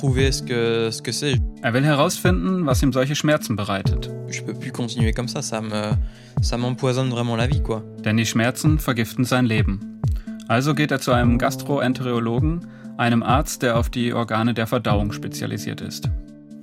trouver 0.00 0.32
ce 0.32 0.42
que 0.42 0.90
ce 0.90 1.02
que 1.02 1.12
c'est. 1.12 1.36
Er 1.62 1.74
will 1.74 1.84
herausfinden, 1.84 2.66
was 2.66 2.82
ihm 2.82 2.90
solche 2.92 3.14
Schmerzen 3.14 3.54
bereitet. 3.54 4.08
Je 4.28 4.40
peux 4.40 4.54
plus 4.54 4.72
continuer 4.72 5.12
comme 5.12 5.28
ça. 5.28 5.42
Ça 5.42 5.60
me, 5.60 5.92
ça 6.40 6.56
m'empoisonne 6.56 7.10
vraiment 7.10 7.36
la 7.36 7.46
vie, 7.46 7.62
quoi. 7.62 7.82
Denn 8.02 8.16
die 8.16 8.24
Schmerzen 8.24 8.78
vergiften 8.78 9.24
sein 9.24 9.44
Leben. 9.44 10.00
Also 10.48 10.74
geht 10.74 10.90
er 10.90 11.00
zu 11.00 11.12
einem 11.12 11.36
Gastroenterologen, 11.36 12.66
einem 12.96 13.22
Arzt, 13.22 13.62
der 13.62 13.78
auf 13.78 13.90
die 13.90 14.14
Organe 14.14 14.54
der 14.54 14.66
Verdauung 14.66 15.12
spezialisiert 15.12 15.82
ist. 15.82 16.08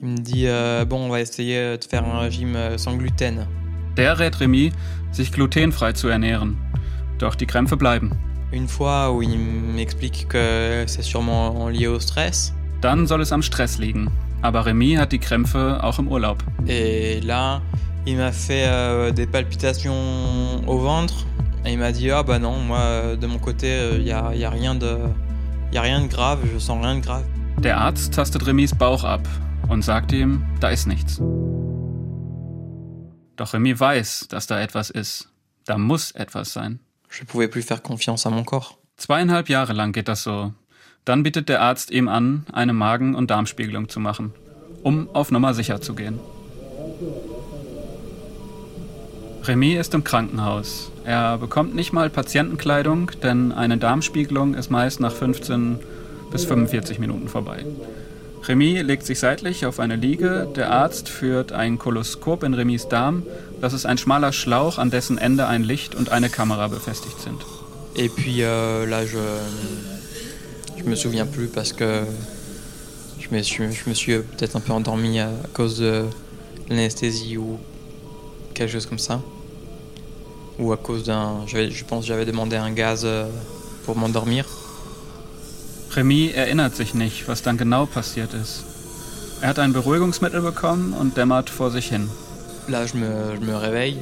Il 0.01 0.07
me 0.09 0.15
dit, 0.15 0.45
euh, 0.47 0.83
bon, 0.85 1.05
on 1.05 1.09
va 1.09 1.19
essayer 1.19 1.77
de 1.77 1.85
faire 1.87 2.03
un 2.05 2.19
régime 2.19 2.55
euh, 2.55 2.77
sans 2.77 2.97
gluten. 2.97 3.45
Der 3.97 4.17
rät 4.17 4.39
Remy, 4.39 4.71
sich 5.11 5.31
glutenfrei 5.31 5.93
zu 5.93 6.07
ernähren. 6.07 6.57
Doch 7.19 7.35
die 7.35 7.45
Krämpfe 7.45 7.77
bleiben. 7.77 8.11
Une 8.51 8.67
fois 8.67 9.11
où 9.11 9.21
il 9.21 9.37
m'explique 9.37 10.27
que 10.27 10.85
c'est 10.87 11.03
sûrement 11.03 11.69
lié 11.69 11.87
au 11.87 11.99
stress. 11.99 12.53
Dann 12.81 13.07
soll 13.07 13.21
es 13.21 13.31
am 13.31 13.41
Stress 13.41 13.77
liegen. 13.77 14.11
Aber 14.41 14.65
Remy 14.65 14.95
hat 14.95 15.11
die 15.11 15.19
Krämpfe 15.19 15.83
auch 15.83 15.97
im 15.99 16.07
Urlaub. 16.07 16.43
Et 16.67 17.23
là, 17.23 17.61
il 18.05 18.17
m'a 18.17 18.31
fait 18.31 18.67
euh, 18.67 19.11
des 19.11 19.25
palpitations 19.25 20.63
au 20.67 20.77
ventre. 20.77 21.25
Et 21.65 21.73
il 21.73 21.79
m'a 21.79 21.91
dit, 21.91 22.11
ah 22.11 22.23
bah 22.23 22.39
non, 22.39 22.59
moi, 22.59 22.79
euh, 22.79 23.15
de 23.15 23.27
mon 23.27 23.39
côté, 23.39 23.95
il 23.95 24.03
n'y 24.03 24.11
a, 24.11 24.33
y 24.35 24.45
a 24.45 24.49
rien 24.49 24.75
de... 24.75 24.97
Y 25.73 25.77
a 25.77 25.81
rien 25.81 26.01
de 26.01 26.07
grave, 26.07 26.39
je 26.53 26.59
sens 26.59 26.81
rien 26.81 26.95
de 26.95 27.01
grave. 27.01 27.25
Der 27.57 27.77
Arzt 27.77 28.13
tastet 28.13 28.45
Remys 28.45 28.73
Bauch 28.73 29.03
ab 29.03 29.27
und 29.67 29.83
sagt 29.83 30.13
ihm, 30.13 30.43
da 30.61 30.69
ist 30.69 30.87
nichts. 30.87 31.19
Doch 33.35 33.53
Remy 33.53 33.77
weiß, 33.77 34.27
dass 34.29 34.47
da 34.47 34.61
etwas 34.61 34.89
ist. 34.89 35.29
Da 35.65 35.77
muss 35.77 36.11
etwas 36.11 36.53
sein. 36.53 36.79
Je 37.09 37.25
pouvais 37.25 37.49
plus 37.49 37.63
faire 37.63 37.81
confiance 37.81 38.25
à 38.25 38.29
mon 38.29 38.43
corps. 38.43 38.77
Zweieinhalb 38.95 39.49
Jahre 39.49 39.73
lang 39.73 39.91
geht 39.91 40.07
das 40.07 40.23
so. 40.23 40.53
Dann 41.07 41.23
bietet 41.23 41.47
der 41.47 41.61
Arzt 41.61 41.89
ihm 41.89 42.09
an, 42.09 42.45
eine 42.51 42.73
Magen- 42.73 43.15
und 43.15 43.31
Darmspiegelung 43.31 43.87
zu 43.87 44.01
machen, 44.01 44.33
um 44.83 45.07
auf 45.13 45.31
Nummer 45.31 45.53
sicher 45.53 45.79
zu 45.79 45.95
gehen. 45.95 46.19
Remy 49.45 49.75
ist 49.75 49.93
im 49.93 50.03
Krankenhaus. 50.03 50.91
Er 51.05 51.37
bekommt 51.37 51.73
nicht 51.73 51.93
mal 51.93 52.09
Patientenkleidung, 52.09 53.11
denn 53.23 53.53
eine 53.53 53.77
Darmspiegelung 53.77 54.53
ist 54.53 54.69
meist 54.69 54.99
nach 54.99 55.13
15 55.13 55.79
bis 56.29 56.43
45 56.43 56.99
Minuten 56.99 57.29
vorbei. 57.29 57.65
Remy 58.45 58.81
legt 58.81 59.05
sich 59.05 59.21
seitlich 59.21 59.65
auf 59.65 59.79
eine 59.79 59.95
Liege. 59.95 60.45
Der 60.57 60.71
Arzt 60.71 61.07
führt 61.07 61.53
ein 61.53 61.79
Koloskop 61.79 62.43
in 62.43 62.53
Remys 62.53 62.89
Darm. 62.89 63.23
Das 63.61 63.71
ist 63.71 63.85
ein 63.85 63.97
schmaler 63.97 64.33
Schlauch, 64.33 64.77
an 64.77 64.91
dessen 64.91 65.17
Ende 65.17 65.47
ein 65.47 65.63
Licht 65.63 65.95
und 65.95 66.11
eine 66.11 66.27
Kamera 66.27 66.67
befestigt 66.67 67.21
sind. 67.21 67.45
Et 67.95 68.13
puis 68.13 68.43
euh, 68.43 68.85
là, 68.85 69.03
je, 69.03 69.17
je 70.87 70.91
me 70.91 70.95
souviens 70.95 71.25
plus 71.25 71.47
parce 71.47 71.73
que 71.73 72.03
je 73.19 73.27
me, 73.35 73.41
suis- 73.41 73.73
je 73.73 73.89
me 73.89 73.93
suis 73.93 74.13
peut-être 74.19 74.55
un 74.55 74.61
peu 74.61 74.71
endormi 74.71 75.19
à 75.19 75.29
cause 75.53 75.79
de 75.79 76.05
l'anesthésie 76.69 77.35
ou 77.35 77.57
quelque 78.53 78.71
chose 78.71 78.85
comme 78.85 78.97
ça. 78.97 79.19
Ou 80.59 80.71
à 80.71 80.77
cause 80.77 81.03
d'un. 81.03 81.41
Je 81.45 81.83
pense 81.83 82.03
que 82.03 82.07
j'avais 82.07 82.23
demandé 82.25 82.55
un 82.55 82.71
gaz 82.71 83.01
euh, 83.03 83.25
pour 83.85 83.97
m'endormir. 83.97 84.45
Remy 85.93 86.31
erinnert 86.33 86.73
sich 86.73 86.93
nicht, 86.93 87.27
was 87.27 87.41
dann 87.41 87.57
genau 87.57 87.85
passiert 87.85 88.33
ist. 88.33 88.63
Er 89.41 89.49
hat 89.49 89.59
ein 89.59 89.73
Beruhigungsmittel 89.73 90.41
bekommen 90.41 90.93
und 90.93 91.17
dämmert 91.17 91.49
vor 91.49 91.69
sich 91.69 91.89
hin. 91.89 92.07
Là, 92.69 92.85
je 92.85 92.95
me, 92.97 93.35
je 93.35 93.45
me 93.45 93.55
réveille 93.57 93.97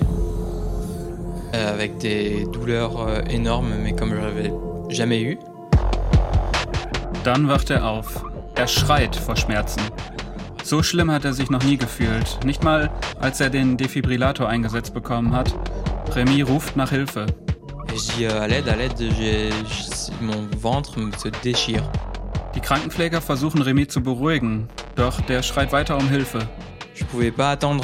euh, 1.56 1.74
avec 1.74 1.98
des 1.98 2.45
douleurs 2.54 3.02
euh, 3.08 3.21
énormes, 3.30 3.74
mais 3.84 3.93
comme 3.93 4.12
je 4.12 4.15
l'avais 4.21 4.54
jamais 4.89 5.21
eu. 5.24 5.39
Dann 7.26 7.50
wacht 7.50 7.72
er 7.72 7.84
auf. 7.88 8.24
Er 8.54 8.68
schreit 8.68 9.16
vor 9.16 9.36
Schmerzen. 9.36 9.82
So 10.64 10.84
schlimm 10.84 11.10
hat 11.10 11.26
er 11.26 11.34
sich 11.34 11.50
noch 11.50 11.64
nie 11.64 11.76
gefühlt. 11.76 12.46
Nicht 12.46 12.64
mal, 12.64 12.92
als 13.20 13.42
er 13.42 13.50
den 13.50 13.78
Defibrillator 13.78 14.48
eingesetzt 14.48 14.94
bekommen 14.94 15.36
hat. 15.36 15.52
Remy 16.14 16.44
ruft 16.44 16.76
nach 16.76 16.92
Hilfe. 16.92 17.26
Euh. 18.22 18.48
Die 22.54 22.60
Krankenpfleger 22.60 23.22
versuchen 23.22 23.62
Remy 23.64 23.88
zu 23.88 24.04
beruhigen, 24.04 24.68
doch 24.96 25.20
der 25.22 25.42
schreit 25.42 25.72
weiter 25.72 25.98
um 25.98 26.08
Hilfe. 26.08 26.48
Je 26.94 27.06
pouvais 27.06 27.32
pas 27.32 27.52
attendre, 27.52 27.84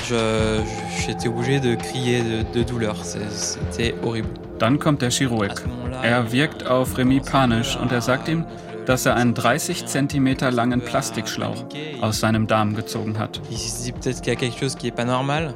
j'étais 1.04 1.28
obligé 1.28 1.60
de 1.60 1.76
crier 1.76 2.22
de, 2.22 2.60
de 2.60 2.64
douleur. 2.64 2.96
C'était 3.04 3.96
horrible. 4.04 4.30
Dann 4.60 4.78
kommt 4.78 5.02
der 5.02 5.10
Chirurg. 5.10 5.64
Er 6.04 6.32
wirkt 6.32 6.68
auf 6.68 6.96
Remy 6.96 7.20
panisch 7.22 7.76
und 7.76 7.92
er 7.92 8.02
sagt 8.02 8.30
ihm, 8.30 8.46
dass 8.86 9.06
er 9.06 9.16
einen 9.16 9.34
30 9.34 9.86
Zentimeter 9.86 10.52
langen 10.52 10.82
Plastikschlauch 10.82 11.66
aus 12.02 12.20
seinem 12.20 12.48
Darm 12.48 12.76
gezogen 12.76 13.20
hat. 13.20 13.42
Il 13.50 13.58
se 13.58 13.84
dit 13.84 13.92
peut-être 13.92 14.22
qu'il 14.22 14.34
y 14.34 14.36
a 14.36 14.40
quelque 14.40 14.60
chose 14.60 14.76
qui 14.76 14.88
est 14.88 14.96
pas 14.96 15.06
normal. 15.06 15.54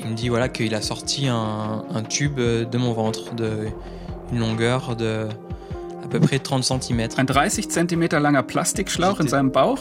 Il 0.00 0.10
me 0.10 0.14
dit 0.14 0.28
voilà 0.28 0.48
qu'il 0.48 0.74
a 0.74 0.82
sorti 0.82 1.28
un, 1.28 1.84
un 1.94 2.02
tube 2.02 2.38
de 2.38 2.78
mon 2.78 2.92
ventre 2.92 3.34
de 3.34 3.68
une 4.32 4.40
longueur 4.40 4.96
de 4.96 5.28
à 6.04 6.08
peu 6.08 6.20
près 6.20 6.38
30 6.38 6.64
cm. 6.64 7.08
Ein 7.16 7.26
30 7.26 7.70
Zentimeter 7.70 8.20
langer 8.20 8.42
Plastikschlauch 8.42 9.20
in 9.20 9.28
seinem 9.28 9.52
Bauch? 9.52 9.78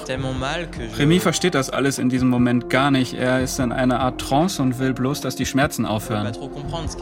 Remy 0.97 1.19
versteht 1.19 1.54
das 1.54 1.69
alles 1.69 1.99
in 1.99 2.10
diesem 2.10 2.30
Moment 2.30 2.69
gar 2.69 2.91
nicht. 2.91 3.13
Er 3.13 3.41
ist 3.41 3.60
in 3.60 3.71
einer 3.71 3.99
Art 3.99 4.21
Trance 4.21 4.62
und 4.62 4.80
will 4.80 4.93
bloß, 4.93 5.21
dass 5.21 5.36
die 5.36 5.45
Schmerzen 5.45 5.86
aufhören. 5.86 6.32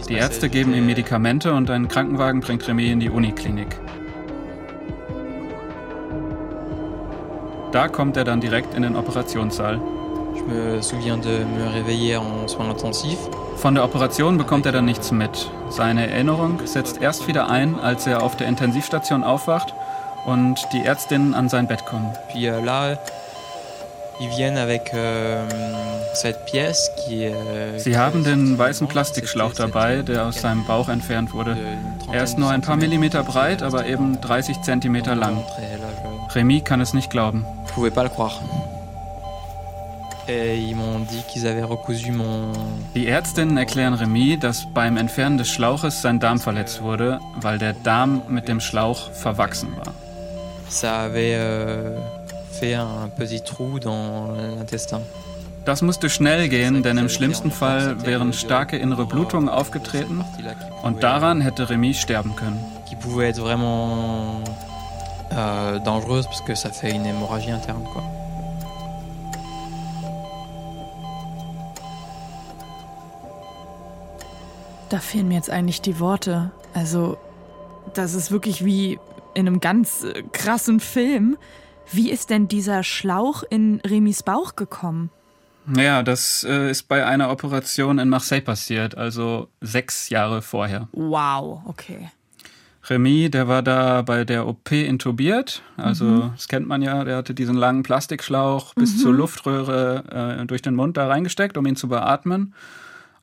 Die. 0.10 0.16
Ärzte 0.16 0.50
geben 0.50 0.74
ihm 0.74 0.88
Medikamente 0.88 1.54
und 1.54 1.70
ein 1.70 1.88
Krankenwagen 1.88 2.42
bringt 2.42 2.68
Remy 2.68 2.92
in 2.92 3.00
die 3.00 3.10
Uniklinik. 3.10 3.68
Da 7.72 7.88
kommt 7.88 8.18
er 8.18 8.26
dann 8.26 8.42
direkt 8.42 8.74
in 8.74 8.84
den 8.84 8.96
Operationssaal. 8.96 9.80
Von 13.58 13.76
der 13.76 13.84
Operation 13.84 14.38
bekommt 14.38 14.66
er 14.66 14.72
dann 14.72 14.86
nichts 14.86 15.12
mit. 15.12 15.52
Seine 15.70 16.10
Erinnerung 16.10 16.60
setzt 16.66 17.02
erst 17.02 17.28
wieder 17.28 17.50
ein, 17.50 17.80
als 17.80 18.08
er 18.08 18.24
auf 18.24 18.36
der 18.36 18.48
Intensivstation 18.48 19.24
aufwacht 19.24 19.74
und 20.26 20.60
die 20.74 20.84
Ärztinnen 20.84 21.34
an 21.34 21.48
sein 21.48 21.68
Bett 21.68 21.86
kommen. 21.86 22.12
Puis 22.32 22.48
euh, 22.48 22.60
là, 22.62 22.98
ils 24.20 24.30
viennent 24.30 24.58
avec 24.58 24.92
euh, 24.94 25.48
cette 26.14 26.46
pièce 26.46 26.92
qui 26.98 27.26
euh, 27.26 27.80
Sie 27.80 27.98
haben 27.98 28.24
den 28.24 28.58
weißen. 28.58 28.88
Plastikschlauch 28.88 29.54
dabei, 29.54 30.02
der 30.02 30.28
aus 30.28 30.42
seinem 30.42 30.66
Bauch 30.66 30.90
entfernt 30.90 31.34
wurde. 31.34 31.58
Er 32.12 32.24
ist 32.24 32.38
nur 32.38 32.50
ein 32.50 32.62
paar 32.62 32.76
Millimeter 32.76 33.24
breit, 33.24 33.64
aber 33.64 33.86
eben 33.86 34.20
30 34.22 34.62
Zentimeter 34.62 35.16
lang. 35.16 35.44
Remy 36.34 36.62
kann 36.62 36.82
es 36.82 36.94
nicht 36.94 37.10
glauben. 37.10 37.46
Je 37.68 37.74
pouvais 37.74 37.92
pas 37.92 38.04
le 38.04 38.10
croire. 38.10 38.40
Et 40.28 40.58
ils 40.58 40.76
m'ont 40.76 41.00
dit 41.00 41.24
qu'ils 41.32 41.46
avaient 41.48 41.64
recousu 41.64 42.12
mon. 42.12 42.52
Die 42.96 43.08
Ärztinnen 43.08 43.58
erklären 43.58 43.94
Remy, 43.94 44.38
dass 44.38 44.68
beim 44.74 44.98
Entfernen 44.98 45.38
des 45.38 45.50
Schlauches 45.50 46.02
sein 46.02 46.20
Darm 46.20 46.40
verletzt 46.40 46.82
wurde, 46.82 47.20
weil 47.42 47.58
der 47.58 47.74
Darm 47.74 48.22
mit 48.30 48.48
dem 48.48 48.60
Schlauch 48.60 49.12
verwachsen 49.12 49.70
war. 49.76 49.94
Ça 50.70 51.02
avait 51.02 51.36
euh, 51.36 51.98
fait 52.52 52.76
un 52.76 53.10
petit 53.18 53.42
trou 53.42 53.80
dans 53.80 54.32
l'intestin. 54.58 55.02
Das 55.66 55.82
musste 55.82 56.10
schnell 56.10 56.50
gehen, 56.50 56.82
denn 56.82 56.98
im 56.98 57.10
schlimmsten 57.10 57.52
Fall 57.52 58.04
wären 58.06 58.34
starke 58.34 58.78
innere 58.78 59.06
Blutungen 59.06 59.50
aufgetreten 59.50 60.24
und 60.82 61.04
daran 61.04 61.42
hätte 61.42 61.70
Remy 61.70 61.94
sterben 61.94 62.36
können. 62.36 62.60
Qui 62.88 62.96
pouvait 62.96 63.30
être 63.30 63.42
vraiment 63.42 64.42
euh, 65.34 65.80
dangereuse 65.80 66.26
parce 66.26 66.42
que 66.42 66.56
ça 66.56 66.70
fait 66.70 66.92
une 66.92 67.06
hémorragie 67.06 67.52
interne 67.52 67.84
quoi. 67.94 68.04
Da 74.90 75.00
fehlen 75.00 75.30
mir 75.30 75.36
jetzt 75.36 75.50
eigentlich 75.50 75.82
die 75.82 76.00
Worte. 76.02 76.52
Also, 76.74 77.18
das 77.94 78.14
ist 78.14 78.30
wirklich 78.30 78.66
wie 78.66 79.00
in 79.34 79.48
einem 79.48 79.62
ganz 79.62 80.04
äh, 80.04 80.24
krassen 80.34 80.80
Film. 80.82 81.38
Wie 81.92 82.10
ist 82.10 82.30
denn 82.30 82.48
dieser 82.48 82.84
Schlauch 82.84 83.44
in 83.50 83.82
Remis 83.86 84.24
Bauch 84.24 84.56
gekommen? 84.56 85.10
Ja, 85.76 86.04
das 86.04 86.46
äh, 86.48 86.72
ist 86.72 86.88
bei 86.88 87.06
einer 87.06 87.32
Operation 87.32 88.00
in 88.00 88.10
Marseille 88.10 88.42
passiert, 88.42 88.98
also 88.98 89.48
sechs 89.62 90.10
Jahre 90.10 90.42
vorher. 90.42 90.88
Wow, 90.92 91.62
okay. 91.66 92.10
Remy, 92.90 93.30
der 93.30 93.48
war 93.48 93.62
da 93.62 94.02
bei 94.02 94.24
der 94.26 94.48
OP 94.48 94.72
intubiert. 94.72 95.62
Also, 95.78 96.30
das 96.30 96.48
kennt 96.48 96.68
man 96.68 96.82
ja, 96.82 97.04
der 97.04 97.18
hatte 97.18 97.34
diesen 97.34 97.56
langen 97.56 97.84
Plastikschlauch 97.84 98.74
bis 98.74 99.00
zur 99.02 99.14
Luftröhre 99.14 100.40
äh, 100.42 100.46
durch 100.46 100.62
den 100.62 100.76
Mund 100.76 100.98
da 100.98 101.08
reingesteckt, 101.08 101.58
um 101.58 101.66
ihn 101.68 101.76
zu 101.76 101.88
beatmen. 101.88 102.54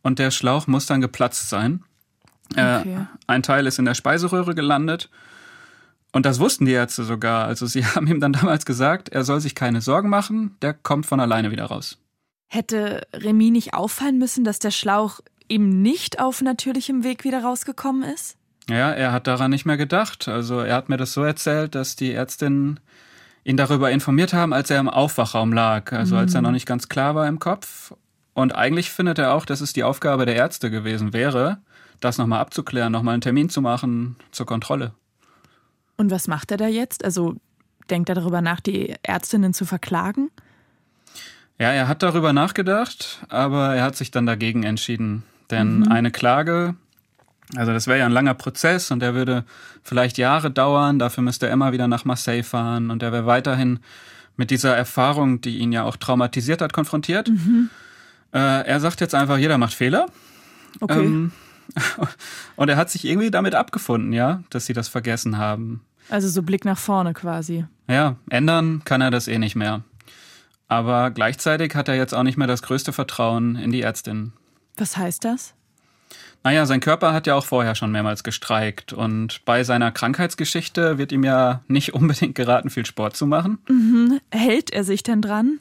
Und 0.02 0.18
der 0.20 0.30
Schlauch 0.30 0.66
muss 0.68 0.86
dann 0.86 1.00
geplatzt 1.00 1.48
sein. 1.48 1.82
Äh, 2.54 2.78
Okay. 2.78 3.06
ein 3.26 3.42
Teil 3.42 3.66
ist 3.66 3.78
in 3.78 3.84
der 3.84 3.94
Speiseröhre 3.94 4.54
gelandet. 4.54 5.10
Und 6.12 6.24
das 6.24 6.38
wussten 6.38 6.64
die 6.64 6.72
Ärzte 6.72 7.04
sogar. 7.04 7.46
Also, 7.46 7.66
sie 7.66 7.84
haben 7.94 8.06
ihm 8.06 8.20
dann 8.20 8.32
damals 8.32 8.64
gesagt, 8.64 9.08
er 9.10 9.24
soll 9.24 9.40
sich 9.40 9.54
keine 9.54 9.80
Sorgen 9.80 10.08
machen, 10.08 10.56
der 10.62 10.72
kommt 10.72 11.04
von 11.04 11.18
alleine 11.20 11.50
wieder 11.50 11.64
raus. 11.66 11.98
Hätte 12.46 13.06
Remy 13.12 13.50
nicht 13.50 13.74
auffallen 13.74 14.18
müssen, 14.18 14.44
dass 14.44 14.58
der 14.60 14.70
Schlauch 14.70 15.20
eben 15.50 15.82
nicht 15.82 16.20
auf 16.20 16.40
natürlichem 16.40 17.04
Weg 17.04 17.24
wieder 17.24 17.42
rausgekommen 17.42 18.02
ist? 18.04 18.37
Ja, 18.68 18.90
er 18.90 19.12
hat 19.12 19.26
daran 19.26 19.50
nicht 19.50 19.64
mehr 19.64 19.76
gedacht. 19.76 20.28
Also 20.28 20.60
er 20.60 20.74
hat 20.76 20.88
mir 20.88 20.98
das 20.98 21.12
so 21.12 21.22
erzählt, 21.22 21.74
dass 21.74 21.96
die 21.96 22.12
Ärztinnen 22.12 22.80
ihn 23.44 23.56
darüber 23.56 23.90
informiert 23.90 24.34
haben, 24.34 24.52
als 24.52 24.70
er 24.70 24.78
im 24.78 24.90
Aufwachraum 24.90 25.52
lag, 25.52 25.92
also 25.92 26.16
als 26.16 26.34
er 26.34 26.42
noch 26.42 26.50
nicht 26.50 26.66
ganz 26.66 26.88
klar 26.88 27.14
war 27.14 27.26
im 27.26 27.38
Kopf. 27.38 27.94
Und 28.34 28.54
eigentlich 28.54 28.90
findet 28.90 29.18
er 29.18 29.32
auch, 29.32 29.46
dass 29.46 29.62
es 29.62 29.72
die 29.72 29.84
Aufgabe 29.84 30.26
der 30.26 30.36
Ärzte 30.36 30.70
gewesen 30.70 31.12
wäre, 31.12 31.58
das 32.00 32.18
nochmal 32.18 32.40
abzuklären, 32.40 32.92
nochmal 32.92 33.14
einen 33.14 33.22
Termin 33.22 33.48
zu 33.48 33.62
machen 33.62 34.16
zur 34.32 34.44
Kontrolle. 34.44 34.92
Und 35.96 36.10
was 36.10 36.28
macht 36.28 36.50
er 36.50 36.58
da 36.58 36.66
jetzt? 36.68 37.04
Also 37.04 37.36
denkt 37.90 38.10
er 38.10 38.14
darüber 38.14 38.42
nach, 38.42 38.60
die 38.60 38.94
Ärztinnen 39.02 39.54
zu 39.54 39.64
verklagen? 39.64 40.30
Ja, 41.58 41.72
er 41.72 41.88
hat 41.88 42.02
darüber 42.02 42.32
nachgedacht, 42.32 43.24
aber 43.30 43.74
er 43.74 43.82
hat 43.82 43.96
sich 43.96 44.10
dann 44.10 44.26
dagegen 44.26 44.62
entschieden. 44.62 45.24
Denn 45.50 45.88
eine 45.88 46.10
Klage, 46.10 46.76
also 47.56 47.72
das 47.72 47.86
wäre 47.86 47.98
ja 47.98 48.06
ein 48.06 48.12
langer 48.12 48.34
Prozess 48.34 48.90
und 48.90 49.00
der 49.00 49.14
würde 49.14 49.44
vielleicht 49.82 50.18
Jahre 50.18 50.50
dauern. 50.50 50.98
Dafür 50.98 51.22
müsste 51.22 51.46
er 51.46 51.52
immer 51.52 51.72
wieder 51.72 51.88
nach 51.88 52.04
Marseille 52.04 52.42
fahren 52.42 52.90
und 52.90 53.02
er 53.02 53.12
wäre 53.12 53.26
weiterhin 53.26 53.80
mit 54.36 54.50
dieser 54.50 54.76
Erfahrung, 54.76 55.40
die 55.40 55.58
ihn 55.58 55.72
ja 55.72 55.84
auch 55.84 55.96
traumatisiert 55.96 56.62
hat, 56.62 56.72
konfrontiert. 56.72 57.28
Äh, 58.32 58.66
er 58.66 58.80
sagt 58.80 59.00
jetzt 59.00 59.14
einfach, 59.14 59.38
jeder 59.38 59.58
macht 59.58 59.74
Fehler. 59.74 60.06
Okay. 60.80 61.04
Ähm, 61.04 61.32
und 62.56 62.68
er 62.68 62.76
hat 62.76 62.90
sich 62.90 63.04
irgendwie 63.04 63.30
damit 63.30 63.54
abgefunden, 63.54 64.12
ja, 64.12 64.42
dass 64.50 64.66
sie 64.66 64.72
das 64.72 64.88
vergessen 64.88 65.38
haben. 65.38 65.82
also 66.08 66.28
so 66.28 66.42
Blick 66.42 66.64
nach 66.64 66.78
vorne 66.78 67.14
quasi. 67.14 67.66
Ja, 67.88 68.16
ändern 68.28 68.82
kann 68.84 69.00
er 69.00 69.10
das 69.10 69.28
eh 69.28 69.38
nicht 69.38 69.56
mehr. 69.56 69.82
Aber 70.68 71.10
gleichzeitig 71.10 71.74
hat 71.74 71.88
er 71.88 71.96
jetzt 71.96 72.14
auch 72.14 72.22
nicht 72.22 72.36
mehr 72.36 72.46
das 72.46 72.62
größte 72.62 72.92
Vertrauen 72.92 73.56
in 73.56 73.72
die 73.72 73.82
Ärztin. 73.82 74.32
Was 74.76 74.96
heißt 74.96 75.24
das? 75.24 75.54
Naja, 76.44 76.66
sein 76.66 76.80
Körper 76.80 77.12
hat 77.12 77.26
ja 77.26 77.34
auch 77.34 77.44
vorher 77.44 77.74
schon 77.74 77.90
mehrmals 77.90 78.24
gestreikt 78.24 78.92
und 78.92 79.44
bei 79.44 79.64
seiner 79.64 79.90
Krankheitsgeschichte 79.90 80.98
wird 80.98 81.12
ihm 81.12 81.24
ja 81.24 81.62
nicht 81.68 81.94
unbedingt 81.94 82.34
geraten, 82.34 82.70
viel 82.70 82.86
Sport 82.86 83.16
zu 83.16 83.26
machen. 83.26 83.58
Mhm. 83.68 84.20
Hält 84.30 84.70
er 84.70 84.84
sich 84.84 85.02
denn 85.02 85.22
dran? 85.22 85.58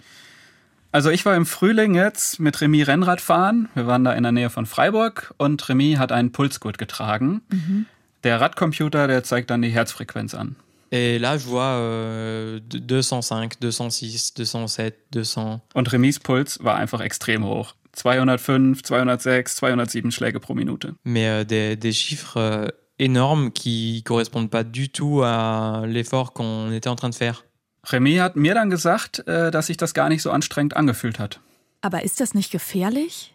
Also 0.91 1.09
ich 1.09 1.25
war 1.25 1.35
im 1.35 1.45
Frühling 1.45 1.95
jetzt 1.95 2.39
mit 2.39 2.61
Remy 2.61 2.83
Rennrad 2.83 3.21
fahren. 3.21 3.69
Wir 3.75 3.87
waren 3.87 4.03
da 4.03 4.13
in 4.13 4.23
der 4.23 4.31
Nähe 4.31 4.49
von 4.49 4.65
Freiburg 4.65 5.33
und 5.37 5.67
Remy 5.67 5.95
hat 5.99 6.11
einen 6.11 6.31
Pulsgurt 6.31 6.77
getragen. 6.77 7.41
Mhm. 7.49 7.85
Der 8.23 8.41
Radcomputer, 8.41 9.07
der 9.07 9.23
zeigt 9.23 9.49
dann 9.49 9.61
die 9.61 9.69
Herzfrequenz 9.69 10.33
an. 10.33 10.55
Et 10.89 11.19
là, 11.19 11.35
je 11.35 11.45
vois 11.45 11.79
euh, 11.79 12.59
205, 12.69 13.59
206, 13.59 14.33
207, 14.35 14.93
200. 15.11 15.61
Und 15.73 15.91
Remis 15.91 16.19
Puls 16.19 16.63
war 16.63 16.75
einfach 16.75 17.01
extrem 17.01 17.43
hoch. 17.43 17.75
205, 17.97 18.83
206, 18.83 19.55
207 19.55 20.11
Schläge 20.11 20.39
pro 20.39 20.53
Minute. 20.53 20.93
Mais 21.03 21.27
euh, 21.27 21.43
des, 21.43 21.75
des 21.75 21.91
chiffres 21.91 22.37
euh, 22.37 22.67
énormes 22.99 23.51
qui 23.51 24.03
correspondent 24.03 24.49
pas 24.49 24.63
du 24.63 24.89
tout 24.89 25.21
à 25.23 25.83
l'effort 25.87 26.33
qu'on 26.33 26.71
était 26.71 26.89
en 26.89 26.95
train 26.95 27.09
de 27.09 27.15
faire. 27.15 27.43
Remy 27.83 28.17
hat 28.17 28.35
mir 28.35 28.53
dann 28.53 28.69
gesagt, 28.69 29.27
äh, 29.27 29.49
dass 29.49 29.67
sich 29.67 29.77
das 29.77 29.93
gar 29.93 30.09
nicht 30.09 30.21
so 30.21 30.29
anstrengend 30.29 30.75
angefühlt 30.75 31.19
hat. 31.19 31.39
Aber 31.81 32.03
ist 32.03 32.19
das 32.19 32.33
nicht 32.33 32.51
gefährlich? 32.51 33.33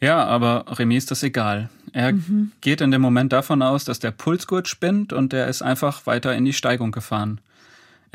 Ja, 0.00 0.24
aber 0.24 0.66
Remy 0.78 0.96
ist 0.96 1.10
das 1.10 1.22
egal. 1.22 1.70
Er 1.92 2.12
mhm. 2.12 2.52
geht 2.60 2.82
in 2.82 2.90
dem 2.90 3.00
Moment 3.00 3.32
davon 3.32 3.62
aus, 3.62 3.84
dass 3.84 3.98
der 3.98 4.10
Pulsgurt 4.10 4.68
spinnt 4.68 5.12
und 5.12 5.32
er 5.32 5.48
ist 5.48 5.62
einfach 5.62 6.06
weiter 6.06 6.34
in 6.34 6.44
die 6.44 6.52
Steigung 6.52 6.92
gefahren. 6.92 7.40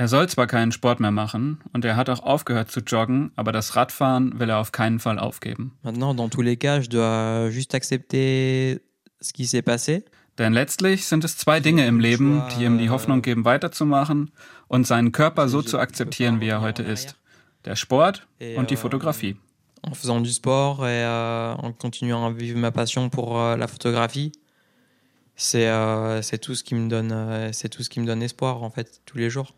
Er 0.01 0.07
soll 0.07 0.27
zwar 0.27 0.47
keinen 0.47 0.71
Sport 0.71 0.99
mehr 0.99 1.11
machen 1.11 1.59
und 1.73 1.85
er 1.85 1.95
hat 1.95 2.09
auch 2.09 2.23
aufgehört 2.23 2.71
zu 2.71 2.79
joggen, 2.79 3.31
aber 3.35 3.51
das 3.51 3.75
Radfahren 3.75 4.39
will 4.39 4.49
er 4.49 4.57
auf 4.57 4.71
keinen 4.71 4.97
Fall 4.99 5.19
aufgeben. 5.19 5.77
Maintenant, 5.83 6.15
dans 6.15 6.27
tous 6.27 6.41
les 6.41 6.57
cas, 6.57 6.81
je 6.81 6.89
dois 6.89 7.51
juste 7.51 7.75
accepter 7.75 8.81
ce 9.21 9.31
qui 9.31 9.45
s'est 9.45 9.61
passé. 9.61 10.03
Denn 10.39 10.53
letztlich 10.53 11.05
sind 11.05 11.23
es 11.23 11.37
zwei 11.37 11.59
Dinge 11.59 11.85
im 11.85 11.99
Leben, 11.99 12.41
die 12.49 12.63
ihm 12.63 12.79
die 12.79 12.89
Hoffnung 12.89 13.21
geben, 13.21 13.45
weiterzumachen 13.45 14.31
und 14.67 14.87
seinen 14.87 15.11
Körper 15.11 15.47
so 15.47 15.61
zu 15.61 15.77
akzeptieren, 15.77 16.41
wie 16.41 16.47
er 16.47 16.61
heute 16.61 16.81
ist. 16.81 17.15
Der 17.65 17.75
Sport 17.75 18.25
und 18.57 18.71
die 18.71 18.77
Fotografie. 18.77 19.37
En 19.83 19.93
faisant 19.93 20.23
du 20.23 20.31
sport 20.31 20.79
et 20.79 21.05
euh, 21.05 21.53
en 21.53 21.73
continuant 21.73 22.25
à 22.25 22.31
vivre 22.31 22.57
ma 22.57 22.71
passion 22.71 23.11
pour 23.11 23.39
euh, 23.39 23.55
la 23.55 23.67
photographie, 23.67 24.31
c'est 25.35 25.67
euh, 25.67 26.21
tout 26.41 26.55
ce 26.55 26.63
qui 26.63 26.73
me 26.73 26.87
donne 26.89 27.11
euh, 27.11 27.51
c'est 27.51 27.69
tout 27.69 27.83
ce 27.83 27.89
qui 27.89 27.99
me 27.99 28.07
donne 28.07 28.23
espoir 28.23 28.63
en 28.63 28.71
fait 28.71 29.01
tous 29.05 29.19
les 29.19 29.29
jours. 29.29 29.53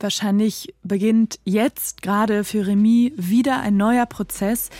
Wahrscheinlich 0.00 0.74
beginnt 0.82 1.38
jetzt 1.44 2.02
gerade 2.02 2.44
für 2.44 2.66
Remy 2.66 3.12
wieder 3.16 3.60
ein 3.60 3.76
neuer 3.76 4.06
Prozess, 4.06 4.70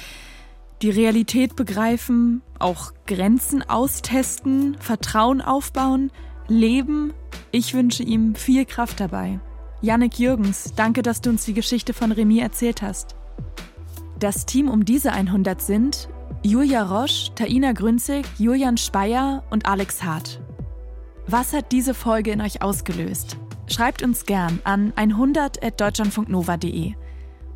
die 0.83 0.91
Realität 0.91 1.57
begreifen, 1.57 2.43
auch 2.59 2.93
Grenzen 3.07 3.63
austesten, 3.63 4.77
Vertrauen 4.81 5.41
aufbauen, 5.41 6.11
leben. 6.49 7.13
Ich 7.53 7.75
wünsche 7.75 8.03
ihm 8.03 8.35
viel 8.35 8.65
Kraft 8.65 9.01
dabei. 9.01 9.41
Yannick 9.81 10.19
Jürgens, 10.19 10.73
danke, 10.77 11.03
dass 11.03 11.21
du 11.21 11.31
uns 11.31 11.45
die 11.45 11.55
Geschichte 11.55 11.95
von 11.95 12.13
Remy 12.13 12.41
erzählt 12.41 12.83
hast. 12.83 13.15
Das 14.19 14.47
Team 14.47 14.69
um 14.69 14.85
diese 14.85 15.13
100 15.13 15.61
sind 15.61 16.09
Julia 16.43 16.83
Roche, 16.83 17.35
Taina 17.35 17.73
Grünzig, 17.73 18.27
Julian 18.39 18.77
Speyer 18.77 19.45
und 19.51 19.67
Alex 19.67 20.03
Hart. 20.03 20.41
Was 21.27 21.53
hat 21.55 21.73
diese 21.73 21.95
Folge 21.95 22.33
in 22.33 22.41
euch 22.43 22.61
ausgelöst? 22.61 23.39
Schreibt 23.67 24.03
uns 24.03 24.27
gern 24.27 24.61
an 24.65 24.93
100.deutschlandfunknova.de. 24.93 26.95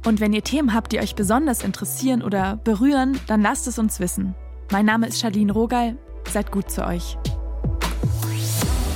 Und 0.06 0.20
wenn 0.20 0.32
ihr 0.32 0.44
Themen 0.44 0.74
habt, 0.74 0.92
die 0.92 1.00
euch 1.00 1.14
besonders 1.14 1.62
interessieren 1.62 2.22
oder 2.22 2.56
berühren, 2.56 3.18
dann 3.26 3.42
lasst 3.42 3.66
es 3.66 3.78
uns 3.78 4.00
wissen. 4.00 4.34
Mein 4.70 4.86
Name 4.86 5.06
ist 5.06 5.20
Charlene 5.20 5.52
Rogal. 5.52 5.96
Seid 6.30 6.52
gut 6.52 6.70
zu 6.70 6.86
euch. 6.86 7.16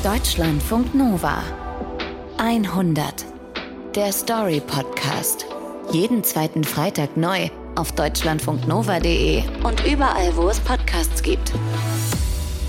Deutschlandfunk 0.03 0.95
Nova 0.95 1.43
100. 2.39 3.27
Der 3.95 4.13
Story 4.13 4.61
Podcast. 4.61 5.47
Jeden 5.93 6.25
zweiten 6.25 6.65
Freitag 6.65 7.17
neu 7.17 7.49
auf 7.77 7.93
deutschlandfunknova.de 7.93 9.43
und 9.63 9.87
überall, 9.87 10.37
wo 10.37 10.49
es 10.49 10.61
Podcasts 10.61 11.23
gibt. 11.23 11.53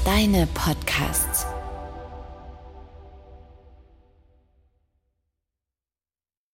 Deine 0.05 0.47
Podcasts. 0.53 1.47